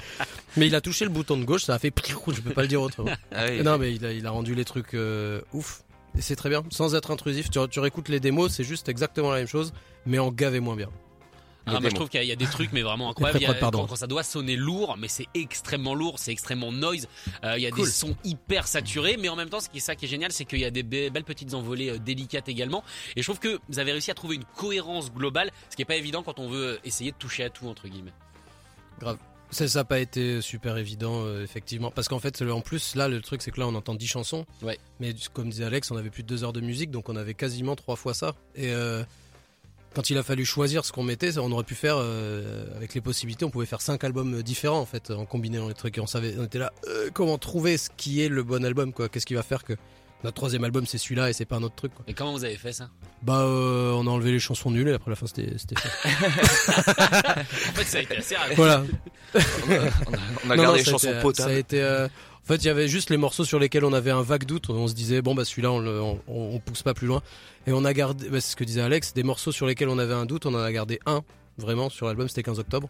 mais 0.56 0.66
il 0.66 0.75
a 0.75 0.80
touché 0.80 1.04
le 1.04 1.10
bouton 1.10 1.37
de 1.37 1.44
gauche, 1.44 1.64
ça 1.64 1.75
a 1.75 1.78
fait. 1.78 1.92
Je 2.06 2.40
peux 2.40 2.50
pas 2.52 2.62
le 2.62 2.68
dire 2.68 2.80
autrement. 2.82 3.10
ah 3.34 3.46
oui. 3.48 3.62
Non, 3.62 3.78
mais 3.78 3.94
il 3.94 4.04
a, 4.04 4.12
il 4.12 4.26
a 4.26 4.30
rendu 4.30 4.54
les 4.54 4.64
trucs 4.64 4.94
euh, 4.94 5.40
ouf. 5.52 5.82
Et 6.16 6.22
c'est 6.22 6.37
très 6.37 6.48
bien, 6.48 6.64
sans 6.70 6.94
être 6.94 7.10
intrusif. 7.10 7.50
Tu, 7.50 7.58
tu 7.70 7.81
réécoutes 7.81 8.09
les 8.09 8.18
démos, 8.20 8.52
c'est 8.52 8.64
juste 8.64 8.88
exactement 8.88 9.31
la 9.31 9.38
même 9.38 9.46
chose, 9.46 9.72
mais 10.07 10.18
en 10.18 10.33
gavé 10.33 10.59
moins 10.61 10.74
bien. 10.76 10.90
Ah, 11.76 11.81
moi, 11.81 11.90
je 11.90 11.94
trouve 11.94 12.09
qu'il 12.09 12.22
y 12.24 12.33
a- 12.33 12.37
des 12.37 12.46
trucs, 12.46 12.72
mais 12.72 12.83
vraiment 12.83 13.11
incroyables. 13.11 13.38
Les 13.40 13.44
Il 13.44 13.48
y 13.48 13.50
a- 13.50 13.54
quand, 13.54 13.87
quand 13.87 13.96
ça 13.96 14.07
doit 14.07 14.22
sonner 14.22 14.57
lourd, 14.57 14.96
mais 14.98 15.09
c'est 15.09 15.26
extrêmement 15.35 15.94
lourd, 15.94 16.18
c'est 16.18 16.33
extrêmement 16.33 16.72
noise. 16.72 17.09
Euh, 17.44 17.54
il 17.57 17.62
y 17.62 17.66
a 17.66 17.70
Cool. 17.70 17.85
des 17.87 17.90
sons 17.90 18.16
hyper 18.24 18.66
saturés, 18.66 19.16
mais 19.18 19.28
en 19.28 19.37
même 19.37 19.48
temps, 19.48 19.61
ce 19.61 19.68
qui 19.68 19.78
est 19.78 19.81
ça 19.81 19.94
qui 19.96 20.04
est 20.04 20.09
génial, 20.09 20.33
c'est 20.33 20.44
qu'il 20.44 20.61
y 20.61 20.64
a 20.64 20.70
des 20.70 20.83
be- 20.83 21.11
belles 21.11 21.24
petites 21.24 21.54
envolées 21.54 21.90
euh, 21.90 21.98
délicates 21.98 22.48
également. 22.48 22.83
Et 23.16 23.22
je 23.22 23.26
trouve 23.26 23.38
que 23.38 23.59
vous 23.68 23.78
avez 23.78 23.92
réussi 23.92 24.11
à 24.11 24.14
trouver 24.14 24.37
une 24.37 24.44
cohérence 24.57 25.12
globale, 25.12 25.50
ce 25.70 25.76
qui 25.76 25.83
est 25.83 25.87
pas 25.87 25.96
évident 25.96 26.22
quand 26.22 26.38
on 26.38 26.48
veut 26.48 26.78
essayer 26.85 27.12
de 27.12 27.16
toucher 27.16 27.44
à 27.44 27.50
tout 27.50 27.66
entre 27.68 27.88
guillemets. 27.88 28.12
Ça 29.50 29.64
n'a 29.74 29.85
pas 29.85 29.98
été 29.98 30.42
super 30.42 30.76
évident, 30.76 31.22
euh, 31.24 31.42
effectivement. 31.42 31.90
Parce 31.90 32.07
qu'en 32.07 32.18
fait, 32.18 32.42
en 32.42 32.61
plus, 32.61 32.94
là, 32.96 33.09
le 33.09 33.22
truc, 33.22 33.40
c'est 33.40 33.50
que 33.50 33.59
là, 33.59 33.66
on 33.66 33.74
entend 33.74 33.94
10 33.94 34.07
chansons. 34.07 34.44
Ouais. 34.61 34.78
Mais 35.00 35.14
comme 35.33 35.48
disait 35.48 35.64
Alex, 35.64 35.90
on 35.90 35.96
avait 35.96 36.11
plus 36.11 36.22
de 36.22 36.28
2 36.28 36.44
heures 36.44 36.52
de 36.52 36.61
musique, 36.61 36.90
donc 36.90 37.09
on 37.09 37.16
avait 37.16 37.33
quasiment 37.33 37.74
3 37.74 37.96
fois 37.96 38.12
ça. 38.12 38.35
Et 38.54 38.70
euh, 38.72 39.02
quand 39.98 40.11
il 40.11 40.18
a 40.18 40.22
fallu 40.22 40.44
choisir 40.44 40.84
ce 40.84 40.92
qu'on 40.92 41.02
mettait, 41.02 41.32
ça, 41.32 41.42
on 41.42 41.50
aurait 41.50 41.64
pu 41.64 41.74
faire, 41.74 41.96
euh, 41.98 42.66
avec 42.76 42.94
les 42.94 43.00
possibilités, 43.00 43.44
on 43.44 43.50
pouvait 43.50 43.66
faire 43.66 43.80
5 43.80 44.04
albums 44.04 44.44
différents, 44.44 44.78
en 44.78 44.87
fait, 44.87 45.11
en 45.11 45.26
combinant 45.26 45.66
les 45.66 45.74
trucs. 45.74 45.98
Et 45.98 46.00
on, 46.00 46.06
savait, 46.06 46.37
on 46.38 46.44
était 46.44 46.61
là, 46.61 46.72
euh, 46.87 47.11
comment 47.12 47.37
trouver 47.37 47.76
ce 47.76 47.88
qui 47.96 48.22
est 48.22 48.28
le 48.28 48.44
bon 48.44 48.64
album, 48.64 48.92
quoi. 48.92 49.08
Qu'est-ce 49.08 49.26
qui 49.26 49.34
va 49.34 49.42
faire 49.42 49.64
que 49.64 49.72
notre 50.22 50.37
troisième 50.37 50.62
album, 50.62 50.87
c'est 50.87 50.98
celui-là 50.98 51.30
et 51.30 51.32
c'est 51.32 51.46
pas 51.46 51.56
un 51.56 51.64
autre 51.64 51.74
truc, 51.74 51.92
quoi. 51.96 52.04
Et 52.06 52.14
comment 52.14 52.30
vous 52.30 52.44
avez 52.44 52.56
fait 52.56 52.72
ça? 52.72 52.90
Bah, 53.22 53.40
euh, 53.40 53.90
on 53.90 54.06
a 54.06 54.11
enlevé 54.11 54.30
les 54.30 54.38
chansons 54.38 54.70
nulles 54.70 54.87
et 54.88 54.92
après 54.92 55.11
la 55.11 55.16
fin, 55.16 55.26
c'était. 55.26 55.52
En 55.56 55.58
fait, 57.74 57.84
ça 57.84 57.98
a 57.98 58.02
été 58.02 58.16
assez 58.18 58.37
rapide. 58.37 58.56
voilà. 58.56 58.84
on 59.34 59.38
a, 59.38 59.42
on 60.46 60.50
a 60.50 60.56
Non, 60.56 60.62
gardé 60.62 60.64
non, 60.64 60.72
les 60.74 60.84
chansons 60.84 61.08
été- 61.08 61.12
Ça 61.12 61.18
a 61.18 61.22
potables. 61.22 61.52
été. 61.54 62.06
En 62.48 62.54
fait, 62.54 62.64
il 62.64 62.66
y 62.66 62.70
avait 62.70 62.88
juste 62.88 63.11
les 63.11 63.18
morceaux 63.18 63.44
sur 63.44 63.58
lesquels 63.58 63.84
on 63.84 63.92
avait 63.92 64.11
un 64.11 64.22
vague 64.22 64.44
doute. 64.44 64.70
On 64.70 64.88
se 64.88 64.94
disait 64.94 65.20
bon 65.20 65.34
bah 65.34 65.44
celui-là 65.44 65.70
on, 65.70 65.80
le- 65.80 66.00
on, 66.00 66.18
on 66.28 66.58
pousse 66.61 66.82
pas 66.82 66.94
plus 66.94 67.06
loin. 67.06 67.20
Et 67.66 67.72
on 67.72 67.84
a 67.84 67.92
gardé, 67.92 68.30
bah, 68.30 68.40
c'est 68.40 68.52
ce 68.52 68.56
que 68.56 68.64
disait 68.64 68.80
Alex, 68.80 69.12
des 69.12 69.22
morceaux 69.22 69.52
sur 69.52 69.66
lesquels 69.66 69.90
on 69.90 69.98
avait 69.98 70.14
un 70.14 70.24
doute. 70.24 70.46
On 70.46 70.54
en 70.54 70.58
a 70.62 70.72
gardé 70.72 70.98
un 71.04 71.22
vraiment 71.58 71.90
sur 71.90 72.06
l'album. 72.06 72.26
C'était 72.26 72.42
15 72.42 72.58
octobre. 72.58 72.88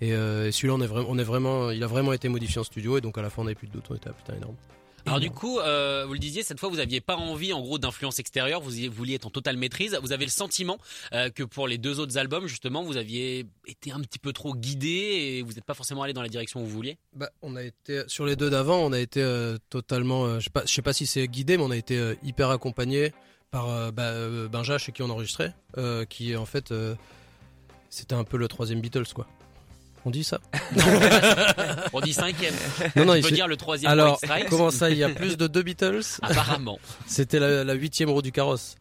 Et, 0.00 0.12
euh, 0.14 0.46
et 0.46 0.52
celui-là 0.52 0.74
on 0.74 1.18
est 1.18 1.24
vraiment, 1.24 1.70
il 1.72 1.82
a 1.82 1.88
vraiment 1.88 2.12
été 2.12 2.28
modifié 2.28 2.60
en 2.60 2.64
studio. 2.64 2.96
Et 2.96 3.00
donc 3.00 3.18
à 3.18 3.22
la 3.22 3.30
fin 3.30 3.42
on 3.42 3.44
n'avait 3.46 3.56
plus 3.56 3.66
de 3.66 3.72
doute. 3.72 3.86
On 3.90 3.96
était 3.96 4.08
ah, 4.08 4.12
putain 4.12 4.36
énorme. 4.36 4.54
Alors 5.04 5.18
du 5.18 5.30
coup, 5.30 5.58
euh, 5.58 6.04
vous 6.06 6.12
le 6.12 6.18
disiez, 6.20 6.42
cette 6.44 6.60
fois 6.60 6.68
vous 6.68 6.78
aviez 6.78 7.00
pas 7.00 7.16
envie 7.16 7.52
en 7.52 7.60
gros 7.60 7.78
d'influence 7.78 8.18
extérieure, 8.20 8.60
vous 8.60 8.78
y- 8.78 8.86
vouliez 8.88 9.14
être 9.16 9.26
en 9.26 9.30
totale 9.30 9.56
maîtrise. 9.56 9.98
Vous 10.00 10.12
avez 10.12 10.24
le 10.24 10.30
sentiment 10.30 10.78
euh, 11.12 11.28
que 11.28 11.42
pour 11.42 11.66
les 11.66 11.76
deux 11.76 11.98
autres 11.98 12.18
albums, 12.18 12.46
justement, 12.46 12.82
vous 12.84 12.96
aviez 12.96 13.44
été 13.66 13.90
un 13.90 14.00
petit 14.00 14.20
peu 14.20 14.32
trop 14.32 14.54
guidé 14.54 14.88
et 14.88 15.42
vous 15.42 15.52
n'êtes 15.54 15.64
pas 15.64 15.74
forcément 15.74 16.02
allé 16.02 16.12
dans 16.12 16.22
la 16.22 16.28
direction 16.28 16.60
où 16.62 16.64
vous 16.66 16.70
vouliez? 16.70 16.98
Bah, 17.14 17.30
on 17.42 17.56
a 17.56 17.62
été 17.64 18.02
sur 18.06 18.24
les 18.26 18.36
deux 18.36 18.48
d'avant, 18.48 18.78
on 18.78 18.92
a 18.92 19.00
été 19.00 19.20
euh, 19.20 19.58
totalement, 19.70 20.24
euh, 20.24 20.38
je 20.38 20.44
sais 20.44 20.50
pas, 20.50 20.62
je 20.64 20.72
sais 20.72 20.82
pas 20.82 20.92
si 20.92 21.06
c'est 21.06 21.26
guidé, 21.26 21.56
mais 21.56 21.64
on 21.64 21.70
a 21.72 21.76
été 21.76 21.98
euh, 21.98 22.14
hyper 22.22 22.50
accompagné 22.50 23.12
par 23.50 23.68
euh, 23.70 23.90
bah, 23.90 24.04
euh, 24.04 24.48
Benja 24.48 24.78
chez 24.78 24.92
qui 24.92 25.02
on 25.02 25.10
enregistrait, 25.10 25.52
euh, 25.78 26.04
qui 26.04 26.36
en 26.36 26.46
fait 26.46 26.70
euh, 26.70 26.94
c'était 27.90 28.14
un 28.14 28.24
peu 28.24 28.36
le 28.38 28.46
troisième 28.48 28.80
Beatles 28.80 29.12
quoi. 29.14 29.26
On 30.04 30.10
dit 30.10 30.24
ça 30.24 30.40
On 31.92 32.00
dit 32.00 32.12
cinquième. 32.12 32.54
Non 32.96 33.04
non, 33.04 33.12
On 33.12 33.14
il 33.16 33.22
peut 33.22 33.30
dire 33.30 33.46
le 33.46 33.56
troisième 33.56 33.90
Alors 33.92 34.20
comment 34.50 34.70
ça, 34.70 34.90
il 34.90 34.98
y 34.98 35.04
a 35.04 35.08
plus 35.08 35.36
de 35.36 35.46
deux 35.46 35.62
Beatles 35.62 36.00
Apparemment. 36.22 36.78
C'était 37.06 37.38
la, 37.38 37.62
la 37.64 37.72
huitième 37.74 38.10
roue 38.10 38.22
du 38.22 38.32
carrosse. 38.32 38.74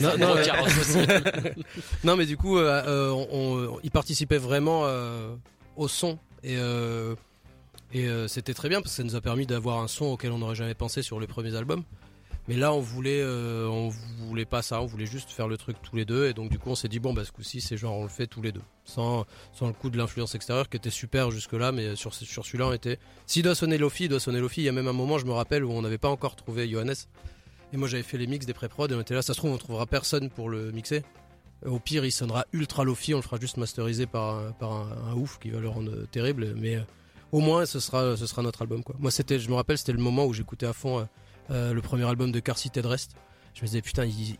Non, 0.00 0.10
C'est 0.12 0.18
non, 0.18 0.26
gros 0.28 0.36
ouais. 0.36 0.44
carrosse 0.44 0.78
aussi. 0.78 0.98
Non 2.04 2.16
mais 2.16 2.26
du 2.26 2.36
coup, 2.36 2.58
euh, 2.58 2.82
euh, 2.86 3.10
on, 3.10 3.28
on- 3.74 3.80
il 3.82 3.90
participait 3.90 4.38
vraiment 4.38 4.82
euh, 4.86 5.34
au 5.76 5.86
son 5.88 6.18
et 6.42 6.56
euh, 6.56 7.14
et 7.92 8.06
euh, 8.08 8.26
c'était 8.26 8.54
très 8.54 8.68
bien 8.68 8.80
parce 8.80 8.92
que 8.92 8.96
ça 8.96 9.04
nous 9.04 9.14
a 9.16 9.20
permis 9.20 9.46
d'avoir 9.46 9.78
un 9.80 9.88
son 9.88 10.06
auquel 10.06 10.32
on 10.32 10.38
n'aurait 10.38 10.54
jamais 10.56 10.74
pensé 10.74 11.02
sur 11.02 11.20
les 11.20 11.26
premiers 11.28 11.54
albums. 11.54 11.84
Mais 12.46 12.56
là, 12.56 12.74
on 12.74 12.80
voulait, 12.80 13.22
euh, 13.22 13.66
on 13.68 13.88
voulait 14.28 14.44
pas 14.44 14.60
ça, 14.60 14.82
on 14.82 14.86
voulait 14.86 15.06
juste 15.06 15.30
faire 15.30 15.48
le 15.48 15.56
truc 15.56 15.76
tous 15.82 15.96
les 15.96 16.04
deux 16.04 16.26
et 16.26 16.34
donc 16.34 16.50
du 16.50 16.58
coup, 16.58 16.68
on 16.70 16.74
s'est 16.74 16.88
dit 16.88 16.98
bon 17.00 17.14
bah 17.14 17.24
ce 17.24 17.32
coup-ci, 17.32 17.62
c'est 17.62 17.76
genre 17.78 17.96
on 17.96 18.02
le 18.02 18.08
fait 18.10 18.26
tous 18.26 18.42
les 18.42 18.52
deux, 18.52 18.60
sans 18.84 19.24
sans 19.52 19.66
le 19.66 19.72
coup 19.72 19.88
de 19.88 19.96
l'influence 19.96 20.34
extérieure 20.34 20.68
qui 20.68 20.76
était 20.76 20.90
super 20.90 21.30
jusque 21.30 21.54
là, 21.54 21.72
mais 21.72 21.96
sur 21.96 22.12
sur 22.12 22.44
celui-là, 22.44 22.66
on 22.66 22.72
était. 22.74 22.98
S'il 23.26 23.42
doit 23.44 23.54
sonner 23.54 23.78
Lofi, 23.78 24.04
il 24.04 24.08
doit 24.10 24.20
sonner 24.20 24.40
Lofi. 24.40 24.60
Il 24.60 24.64
y 24.64 24.68
a 24.68 24.72
même 24.72 24.88
un 24.88 24.92
moment, 24.92 25.16
je 25.18 25.24
me 25.24 25.32
rappelle 25.32 25.64
où 25.64 25.70
on 25.72 25.80
n'avait 25.80 25.96
pas 25.98 26.10
encore 26.10 26.36
trouvé 26.36 26.68
Johannes 26.68 26.94
et 27.72 27.76
moi 27.78 27.88
j'avais 27.88 28.02
fait 28.02 28.18
les 28.18 28.26
mix 28.26 28.44
des 28.44 28.52
pré-prod 28.52 28.92
et 28.92 28.94
on 28.94 29.00
était 29.00 29.14
là, 29.14 29.22
ça 29.22 29.32
se 29.32 29.38
trouve 29.38 29.50
on 29.52 29.56
trouvera 29.58 29.86
personne 29.86 30.28
pour 30.28 30.48
le 30.50 30.70
mixer. 30.70 31.02
Au 31.64 31.78
pire, 31.78 32.04
il 32.04 32.12
sonnera 32.12 32.44
ultra 32.52 32.84
lofi, 32.84 33.14
on 33.14 33.18
le 33.18 33.22
fera 33.22 33.40
juste 33.40 33.56
masteriser 33.56 34.04
par, 34.04 34.34
un- 34.36 34.52
par 34.52 34.70
un, 34.72 35.14
ouf 35.14 35.38
qui 35.38 35.48
va 35.48 35.60
le 35.60 35.68
rendre 35.70 35.90
euh, 35.92 36.06
terrible, 36.12 36.52
mais 36.58 36.76
euh, 36.76 36.80
au 37.32 37.40
moins 37.40 37.64
ce 37.64 37.80
sera, 37.80 38.18
ce 38.18 38.26
sera 38.26 38.42
notre 38.42 38.60
album. 38.60 38.82
Moi, 38.98 39.10
c'était, 39.10 39.38
je 39.38 39.48
me 39.48 39.54
rappelle, 39.54 39.78
c'était 39.78 39.92
le 39.92 39.98
moment 39.98 40.26
où 40.26 40.34
j'écoutais 40.34 40.66
à 40.66 40.74
fond 40.74 40.98
euh, 40.98 41.02
euh, 41.02 41.06
le 41.50 41.80
premier 41.80 42.04
album 42.08 42.32
de 42.32 42.40
Car 42.40 42.58
City 42.58 42.80
de 42.80 42.86
Rest. 42.88 43.12
Je 43.54 43.60
me 43.62 43.66
disais 43.66 43.82
putain, 43.82 44.04
il- 44.04 44.30
il- 44.30 44.38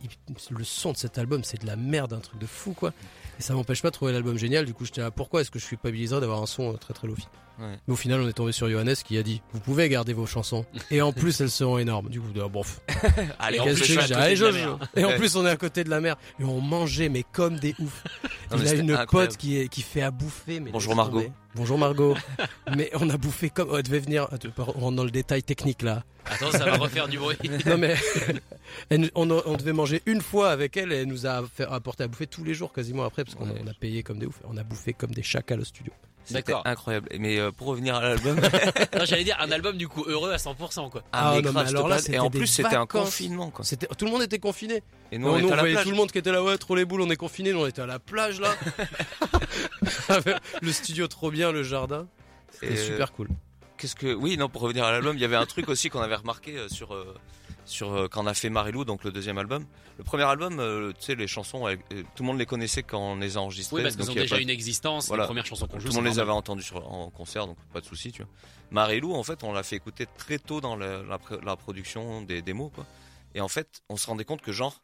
le 0.50 0.64
son 0.64 0.90
de 0.90 0.96
cet 0.96 1.18
album 1.18 1.44
c'est 1.44 1.60
de 1.62 1.66
la 1.68 1.76
merde, 1.76 2.12
un 2.14 2.18
truc 2.18 2.40
de 2.40 2.46
fou 2.46 2.72
quoi. 2.72 2.92
Et 3.38 3.42
ça 3.42 3.54
m'empêche 3.54 3.80
pas 3.82 3.90
de 3.90 3.94
trouver 3.94 4.12
l'album 4.12 4.36
génial. 4.36 4.64
Du 4.64 4.74
coup, 4.74 4.84
j'étais 4.84 5.00
là, 5.02 5.10
pourquoi 5.12 5.40
est-ce 5.40 5.50
que 5.52 5.58
je 5.60 5.66
culpabiliserais 5.66 6.20
d'avoir 6.20 6.40
un 6.42 6.46
son 6.46 6.72
euh, 6.72 6.76
très 6.76 6.94
très 6.94 7.06
lofi? 7.06 7.26
Ouais. 7.60 7.78
Mais 7.86 7.92
au 7.94 7.96
final, 7.96 8.20
on 8.20 8.28
est 8.28 8.32
tombé 8.32 8.50
sur 8.50 8.68
Johannes 8.68 8.96
qui 9.04 9.16
a 9.16 9.22
dit 9.22 9.40
vous 9.52 9.60
pouvez 9.60 9.88
garder 9.88 10.12
vos 10.12 10.26
chansons 10.26 10.66
et 10.90 11.00
en 11.00 11.12
plus 11.12 11.40
elles 11.40 11.50
seront 11.50 11.78
énormes. 11.78 12.08
Du 12.08 12.20
coup, 12.20 12.26
ah, 12.42 12.48
bon, 12.48 12.62
Allez, 13.38 13.60
en 13.60 13.64
plus, 13.66 13.76
je 13.76 13.84
suis 13.84 14.12
Allez, 14.14 14.34
de 14.36 14.50
mer. 14.50 14.78
Et 14.96 15.04
en 15.04 15.16
plus, 15.16 15.36
on 15.36 15.46
est 15.46 15.50
à 15.50 15.56
côté 15.56 15.84
de 15.84 15.90
la 15.90 16.00
mer 16.00 16.16
et 16.40 16.44
on 16.44 16.60
mangeait 16.60 17.08
mais 17.08 17.22
comme 17.32 17.58
des 17.60 17.74
ouf. 17.78 18.02
Non, 18.50 18.58
mais 18.58 18.64
Il 18.64 18.68
a 18.68 18.74
une 18.74 18.90
incroyable. 18.90 19.10
pote 19.32 19.36
qui 19.36 19.58
est 19.58 19.68
qui 19.68 19.82
fait 19.82 20.02
à 20.02 20.10
bouffer. 20.10 20.58
Mais 20.60 20.70
Bonjour 20.72 20.94
Margot. 20.96 21.24
Bonjour 21.54 21.78
Margot. 21.78 22.16
mais 22.76 22.90
on 22.94 23.08
a 23.10 23.16
bouffé 23.16 23.48
comme. 23.50 23.68
Oh, 23.70 23.76
elle 23.76 23.82
devait 23.84 24.00
venir. 24.00 24.28
On 24.58 24.80
rentre 24.80 24.96
dans 24.96 25.04
le 25.04 25.10
détail 25.12 25.42
technique 25.44 25.82
là. 25.82 26.02
Attends, 26.26 26.50
ça 26.50 26.64
va 26.64 26.76
refaire 26.76 27.08
du 27.08 27.18
bruit. 27.18 27.37
Non 27.66 27.76
mais 27.78 27.94
elle 28.90 29.10
on, 29.14 29.30
on 29.30 29.56
devait 29.56 29.72
manger 29.72 30.02
une 30.06 30.20
fois 30.20 30.50
avec 30.50 30.76
elle 30.76 30.92
et 30.92 30.96
elle 30.96 31.08
nous 31.08 31.26
a 31.26 31.42
fait 31.46 31.66
apporté 31.66 32.04
à 32.04 32.08
bouffer 32.08 32.26
tous 32.26 32.44
les 32.44 32.54
jours 32.54 32.72
quasiment 32.72 33.04
après 33.04 33.24
parce 33.24 33.34
qu'on 33.37 33.48
a, 33.48 33.52
Ouais. 33.52 33.60
on 33.64 33.68
a 33.68 33.74
payé 33.74 34.02
comme 34.02 34.18
des 34.18 34.26
ouf. 34.26 34.40
On 34.48 34.56
a 34.56 34.62
bouffé 34.64 34.92
comme 34.94 35.10
des 35.12 35.22
chacals 35.22 35.60
au 35.60 35.64
studio. 35.64 35.92
C'était 36.26 36.40
D'accord. 36.40 36.62
incroyable. 36.64 37.10
Mais 37.20 37.38
euh, 37.38 37.50
pour 37.52 37.66
revenir 37.66 37.96
à 37.96 38.00
l'album, 38.00 38.40
Non, 38.98 39.04
j'allais 39.04 39.24
dire 39.24 39.37
un 39.40 39.50
album 39.52 39.76
du 39.76 39.88
coup 39.88 40.04
heureux 40.06 40.32
à 40.32 40.37
100% 40.38 40.88
quoi. 40.90 41.02
Ah, 41.12 41.32
mais 41.37 41.42
non, 41.42 41.52
grave, 41.52 41.64
mais 41.64 41.68
alors 41.70 41.87
là, 41.88 41.98
et 42.08 42.18
en 42.18 42.30
plus 42.30 42.46
c'était 42.46 42.76
un 42.76 42.87
confinement 42.87 43.50
quoi. 43.50 43.62
C'était 43.62 43.87
tout 43.88 44.06
le 44.06 44.10
monde 44.10 44.22
était 44.22 44.38
confiné. 44.38 44.82
Et 45.12 45.18
nous 45.18 45.26
Non, 45.28 45.34
on 45.34 45.38
nous, 45.40 45.48
voyait 45.48 45.72
plage. 45.74 45.84
tout 45.84 45.90
le 45.90 45.96
monde 45.96 46.10
qui 46.10 46.16
était 46.16 46.32
là 46.32 46.42
ouais 46.42 46.56
trop 46.56 46.74
les 46.76 46.87
boules 46.87 47.02
on 47.02 47.10
est 47.10 47.16
confinés 47.16 47.52
nous 47.52 47.60
on 47.60 47.66
était 47.66 47.82
à 47.82 47.87
la 47.87 47.98
plage 47.98 48.40
là. 48.40 48.54
le 50.62 50.72
studio 50.72 51.06
trop 51.08 51.30
bien 51.30 51.52
le 51.52 51.62
jardin. 51.62 52.06
C'était 52.52 52.72
euh, 52.78 52.87
super 52.87 53.12
cool. 53.12 53.28
Qu'est-ce 53.85 53.97
que 53.97 54.14
oui 54.14 54.38
non 54.38 54.49
pour 54.49 54.62
revenir 54.62 54.83
à 54.87 54.92
l'album, 54.92 55.14
il 55.14 55.20
y 55.20 55.27
avait 55.27 55.37
un 55.37 55.44
truc 55.44 55.68
aussi 55.68 55.90
qu'on 55.90 56.01
avait 56.01 56.14
remarqué 56.14 56.57
euh, 56.57 56.68
sur 56.70 56.94
euh, 56.94 57.14
sur 57.66 57.92
euh, 57.92 58.09
quand 58.09 58.25
on 58.25 58.27
a 58.27 58.33
fait 58.33 58.49
Marilou 58.49 58.87
donc 58.87 59.05
le 59.05 59.12
deuxième 59.12 59.37
album. 59.37 59.66
Le 59.99 60.05
premier 60.05 60.23
album, 60.23 60.57
tu 60.99 61.05
sais 61.05 61.14
les 61.14 61.27
chansons, 61.27 61.66
tout 62.14 62.23
le 62.23 62.27
monde 62.27 62.38
les 62.38 62.47
connaissait 62.47 62.83
quand 62.83 62.99
on 63.12 63.16
les 63.16 63.37
a 63.37 63.40
enregistrées. 63.42 63.77
Oui, 63.77 63.83
parce 63.83 63.94
qu'ils 63.97 64.11
ont 64.11 64.14
déjà 64.14 64.37
pas- 64.37 64.40
une 64.40 64.49
existence. 64.49 65.09
Voilà. 65.09 65.25
Les 65.25 65.27
premières 65.27 65.44
chansons 65.44 65.66
qu'on 65.66 65.79
joue, 65.79 65.88
Tout 65.88 65.97
le 65.97 66.01
monde 66.03 66.07
les 66.14 66.18
avait 66.18 66.33
sur, 66.62 66.90
en 66.90 67.11
concert, 67.11 67.47
donc 67.47 67.59
pas 67.75 67.83
de 67.83 67.85
souci, 67.85 68.11
tu 68.11 68.23
vois. 68.23 68.31
Marilou, 68.70 69.12
en 69.14 69.23
fait, 69.23 69.44
on 69.44 69.53
l'a 69.53 69.62
fait 69.62 69.77
écouter 69.77 70.07
très 70.16 70.38
tôt 70.38 70.62
dans 70.62 70.77
la, 70.77 71.03
la 71.03 71.18
pr- 71.18 71.44
la 71.44 71.57
production 71.57 72.23
des 72.23 72.40
démos, 72.40 72.70
quoi. 72.75 72.87
Et 73.35 73.42
en 73.42 73.49
fait, 73.49 73.83
on 73.90 73.99
se 73.99 74.07
rendait 74.07 74.25
compte 74.25 74.40
que 74.40 74.51
genre, 74.53 74.81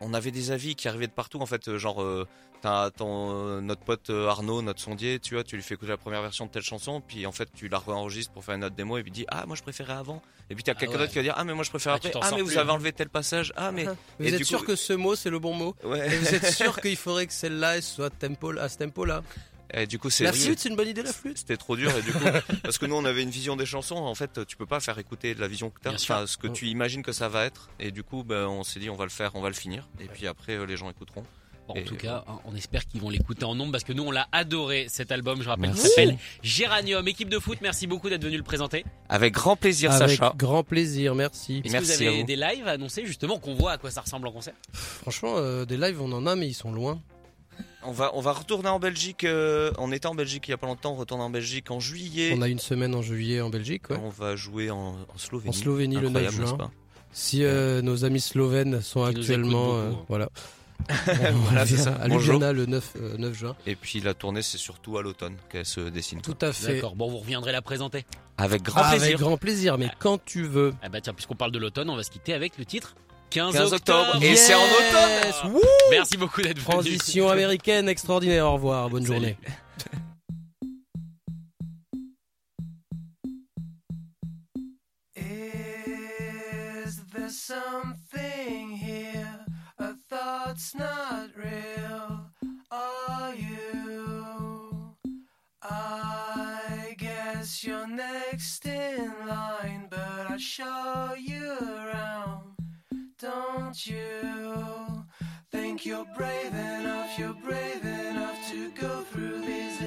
on 0.00 0.14
avait 0.14 0.30
des 0.30 0.50
avis 0.50 0.74
qui 0.74 0.88
arrivaient 0.88 1.06
de 1.06 1.12
partout, 1.12 1.40
en 1.40 1.46
fait, 1.46 1.68
euh, 1.68 1.78
genre, 1.78 2.02
euh, 2.02 2.26
t'as 2.62 2.90
ton, 2.90 3.30
euh, 3.32 3.60
notre 3.60 3.82
pote 3.82 4.10
Arnaud, 4.10 4.62
notre 4.62 4.80
sondier, 4.80 5.18
tu 5.18 5.34
vois, 5.34 5.44
tu 5.44 5.56
lui 5.56 5.62
fais 5.62 5.74
écouter 5.74 5.90
la 5.90 5.96
première 5.96 6.22
version 6.22 6.46
de 6.46 6.50
telle 6.50 6.62
chanson, 6.62 7.00
puis 7.00 7.26
en 7.26 7.32
fait, 7.32 7.48
tu 7.54 7.68
la 7.68 7.78
réenregistres 7.78 8.32
pour 8.32 8.44
faire 8.44 8.54
une 8.54 8.64
autre 8.64 8.74
démo, 8.74 8.98
et 8.98 9.02
puis 9.02 9.12
dit, 9.12 9.26
ah, 9.28 9.44
moi 9.46 9.56
je 9.56 9.62
préférais 9.62 9.92
avant. 9.94 10.22
Et 10.48 10.54
puis 10.56 10.64
t'as 10.64 10.74
quelqu'un 10.74 10.94
ouais. 10.94 10.98
d'autre 10.98 11.12
qui 11.12 11.18
va 11.18 11.22
dire, 11.22 11.34
ah, 11.36 11.44
mais 11.44 11.54
moi 11.54 11.62
je 11.64 11.70
préfère 11.70 11.92
Ah, 11.92 11.96
après. 11.96 12.10
Ah, 12.20 12.30
mais 12.34 12.40
vous 12.40 12.48
plus, 12.48 12.58
avez 12.58 12.70
hein. 12.70 12.74
enlevé 12.74 12.92
tel 12.92 13.08
passage. 13.08 13.52
Ah, 13.56 13.70
mais. 13.70 13.84
Vous 14.18 14.26
et 14.26 14.28
êtes 14.28 14.36
du 14.38 14.44
sûr 14.44 14.60
coup- 14.60 14.66
que 14.66 14.76
ce 14.76 14.92
mot 14.92 15.14
c'est 15.14 15.30
le 15.30 15.38
bon 15.38 15.54
mot? 15.54 15.76
Ouais. 15.84 16.12
Et 16.12 16.18
vous 16.18 16.34
êtes 16.34 16.46
sûr 16.52 16.80
qu'il 16.80 16.96
faudrait 16.96 17.26
que 17.28 17.32
celle-là 17.32 17.76
elle 17.76 17.82
soit 17.84 18.10
tempo 18.10 18.50
à 18.58 18.68
ce 18.68 18.78
tempo 18.78 19.04
là 19.04 19.22
Et 19.74 19.86
du 19.86 19.98
coup, 19.98 20.10
c'est. 20.10 20.24
La 20.24 20.32
flûte 20.32 20.58
c'est 20.58 20.68
une 20.68 20.76
bonne 20.76 20.88
idée 20.88 21.02
la 21.02 21.12
flûte. 21.12 21.38
C'était 21.38 21.56
trop 21.56 21.76
dur 21.76 21.90
et 21.96 22.02
du 22.02 22.12
coup 22.12 22.24
parce 22.62 22.78
que 22.78 22.86
nous 22.86 22.94
on 22.96 23.04
avait 23.04 23.22
une 23.22 23.30
vision 23.30 23.56
des 23.56 23.66
chansons 23.66 23.96
en 23.96 24.14
fait 24.14 24.44
tu 24.46 24.56
peux 24.56 24.66
pas 24.66 24.80
faire 24.80 24.98
écouter 24.98 25.34
de 25.34 25.40
la 25.40 25.48
vision 25.48 25.70
que 25.70 25.78
t'as 25.80 25.92
enfin 25.94 26.26
ce 26.26 26.36
que 26.36 26.46
tu 26.48 26.66
imagines 26.68 27.02
que 27.02 27.12
ça 27.12 27.28
va 27.28 27.44
être 27.44 27.70
et 27.78 27.90
du 27.90 28.02
coup 28.02 28.24
ben, 28.24 28.46
on 28.46 28.62
s'est 28.64 28.80
dit 28.80 28.90
on 28.90 28.96
va 28.96 29.04
le 29.04 29.10
faire 29.10 29.32
on 29.34 29.40
va 29.40 29.48
le 29.48 29.54
finir 29.54 29.88
et 30.00 30.06
puis 30.06 30.26
après 30.26 30.54
euh, 30.54 30.64
les 30.66 30.76
gens 30.76 30.90
écouteront 30.90 31.24
Bon, 31.68 31.74
en 31.74 31.76
Et 31.76 31.84
tout 31.84 31.94
cas, 31.94 32.24
hein, 32.26 32.40
on 32.46 32.56
espère 32.56 32.84
qu'ils 32.86 33.00
vont 33.02 33.10
l'écouter 33.10 33.44
en 33.44 33.54
nombre 33.54 33.70
parce 33.70 33.84
que 33.84 33.92
nous, 33.92 34.02
on 34.02 34.10
l'a 34.10 34.26
adoré 34.32 34.86
cet 34.88 35.12
album. 35.12 35.40
Je 35.42 35.48
rappelle, 35.48 35.70
qui 35.70 35.76
Merci. 35.76 35.88
s'appelle 35.90 36.18
Géranium. 36.42 37.06
Équipe 37.06 37.28
de 37.28 37.38
foot, 37.38 37.58
merci 37.62 37.86
beaucoup 37.86 38.08
d'être 38.08 38.24
venu 38.24 38.36
le 38.38 38.42
présenter. 38.42 38.84
avec 39.08 39.34
grand 39.34 39.54
plaisir 39.56 39.92
Avec 39.92 40.18
Sacha 40.18 40.34
grand 40.36 40.64
plaisir, 40.64 41.14
merci. 41.14 41.56
Est-ce 41.58 41.62
que 41.64 41.70
Merci 41.72 41.96
vous 41.98 42.08
avez 42.08 42.20
vous. 42.22 42.26
des 42.26 42.36
lives 42.36 42.66
à 42.66 42.72
annoncer 42.72 43.04
justement 43.06 43.38
qu'on 43.38 43.54
voit 43.54 43.72
à 43.72 43.78
quoi 43.78 43.90
ça 43.92 44.00
ressemble 44.00 44.26
en 44.26 44.32
concert? 44.32 44.54
Franchement, 44.72 45.34
euh, 45.36 45.64
des 45.64 45.76
lives 45.76 46.00
on 46.00 46.10
en 46.12 46.26
a 46.26 46.34
mais 46.34 46.48
ils 46.48 46.54
sont 46.54 46.72
loin. 46.72 47.00
On 47.82 47.92
va 47.92 48.10
on 48.14 48.20
va 48.20 48.32
retourner 48.32 48.68
en 48.68 48.78
Belgique 48.78 49.24
euh, 49.24 49.72
on 49.78 49.90
était 49.92 50.06
en 50.06 50.14
Belgique 50.14 50.48
il 50.48 50.50
y 50.50 50.54
a 50.54 50.58
pas 50.58 50.66
longtemps 50.66 50.92
on 50.92 50.96
retourne 50.96 51.20
en 51.20 51.30
Belgique 51.30 51.70
en 51.70 51.80
juillet 51.80 52.34
On 52.36 52.42
a 52.42 52.48
une 52.48 52.58
semaine 52.58 52.94
en 52.94 53.02
juillet 53.02 53.40
en 53.40 53.50
Belgique. 53.50 53.88
ouais. 53.90 53.98
on 54.02 54.10
va 54.10 54.36
jouer 54.36 54.70
en, 54.70 54.96
en 55.12 55.18
Slovénie 55.18 55.48
En 55.48 55.52
Slovénie 55.52 55.96
le 55.96 56.08
9 56.08 56.22
Incroyable, 56.24 56.46
juin. 56.46 56.56
pas 56.56 56.70
Si 57.12 57.42
euh, 57.44 57.80
nos 57.82 58.04
amis 58.04 58.20
slovènes 58.20 58.80
sont 58.82 59.02
Qui 59.10 59.16
actuellement, 59.18 59.76
euh, 59.76 59.88
beaucoup, 59.90 60.00
hein. 60.02 60.04
voilà. 60.08 60.28
Voilà, 61.44 61.66
c'est 61.66 61.76
ça. 61.76 61.94
à. 62.00 62.08
Ljubljana 62.08 62.52
le 62.52 62.64
9, 62.66 62.92
euh, 62.96 63.16
9 63.18 63.34
juin. 63.34 63.56
et 63.66 63.76
puis 63.76 64.00
la 64.00 64.14
tournée 64.14 64.40
c'est 64.42 64.56
surtout 64.58 64.96
à 64.98 65.02
l'automne 65.02 65.36
qu'elle 65.50 65.66
se 65.66 65.80
dessine 65.80 66.20
Tout 66.22 66.36
à 66.40 66.52
fait. 66.52 66.74
D'accord. 66.76 66.96
Bon, 66.96 67.08
vous 67.10 67.18
reviendrez 67.18 67.52
la 67.52 67.60
présenter. 67.62 68.04
avec 68.38 68.62
grand 68.62 68.80
Avec 68.82 68.98
plaisir 69.00 69.18
grand 69.18 69.36
plaisir, 69.36 69.78
mais 69.78 69.90
quand 69.98 70.18
tu 70.24 70.42
veux. 70.44 70.72
Ah 70.82 70.88
bah 70.88 71.00
tiens, 71.00 71.12
puisqu'on 71.12 71.34
parle 71.36 71.52
de 71.52 71.58
l'automne, 71.58 71.90
on 71.90 71.96
va 71.96 72.02
se 72.02 72.10
quitter 72.10 72.32
avec 72.32 72.56
le 72.58 72.64
titre 72.64 72.94
15, 73.30 73.54
15 73.54 73.72
octobre. 73.72 74.16
Et 74.22 74.30
Yes 74.30 74.46
c'est 74.46 74.54
en 74.54 74.58
automne 74.62 75.54
Wouh 75.54 75.60
Merci 75.90 76.16
beaucoup 76.16 76.42
d'être 76.42 76.58
venu. 76.58 76.64
Transition 76.64 77.28
américaine 77.30 77.88
extraordinaire. 77.88 78.46
Au 78.46 78.54
revoir. 78.54 78.90
Bonne 78.90 79.06
Salut. 79.06 79.20
journée. 79.20 79.36
Is 85.16 86.96
there 87.12 87.28
something 87.28 88.70
here? 88.70 89.44
A 89.78 89.94
thought's 90.08 90.74
not 90.74 91.30
real. 91.36 92.30
Are 92.70 93.34
you? 93.34 94.94
I 95.62 96.94
guess 96.98 97.62
you're 97.64 97.86
next 97.86 98.66
in 98.66 99.12
line, 99.26 99.88
but 99.90 100.30
I'll 100.30 100.38
show 100.38 101.14
you 101.18 101.56
around. 101.62 102.49
Don't 103.20 103.86
you 103.86 105.04
think 105.50 105.84
you're 105.84 106.06
brave 106.16 106.54
enough? 106.54 107.18
You're 107.18 107.34
brave 107.34 107.84
enough 107.84 108.50
to 108.50 108.70
go 108.70 109.02
through 109.02 109.42
these 109.42 109.82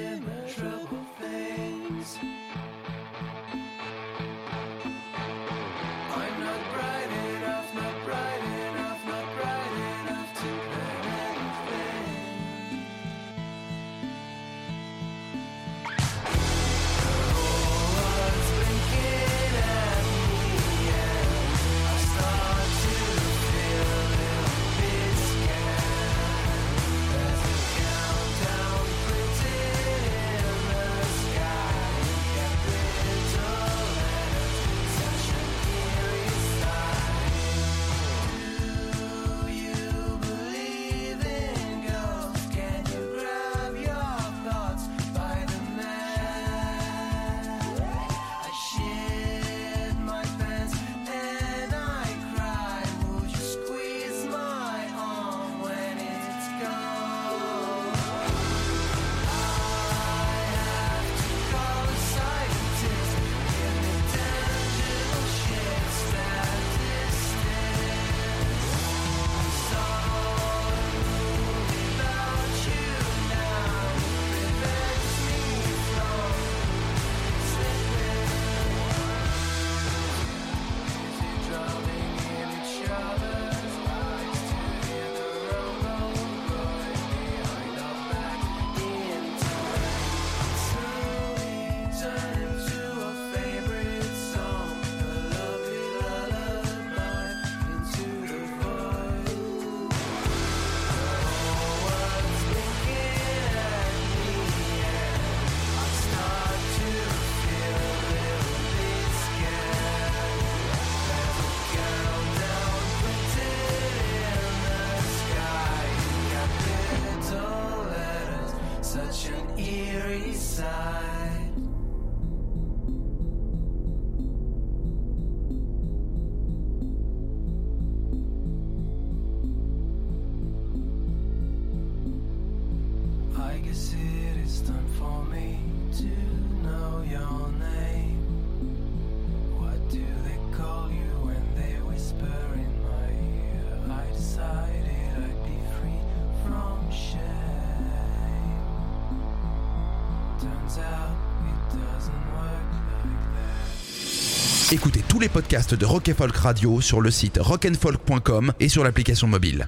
Écoutez 154.74 155.04
tous 155.08 155.20
les 155.20 155.30
podcasts 155.30 155.76
de 155.76 155.86
Rock 155.86 156.12
Folk 156.18 156.36
Radio 156.36 156.82
sur 156.82 157.00
le 157.00 157.12
site 157.12 157.38
rockandfolk.com 157.40 158.54
et 158.60 158.70
sur 158.70 158.84
l'application 158.84 159.28
mobile. 159.28 159.68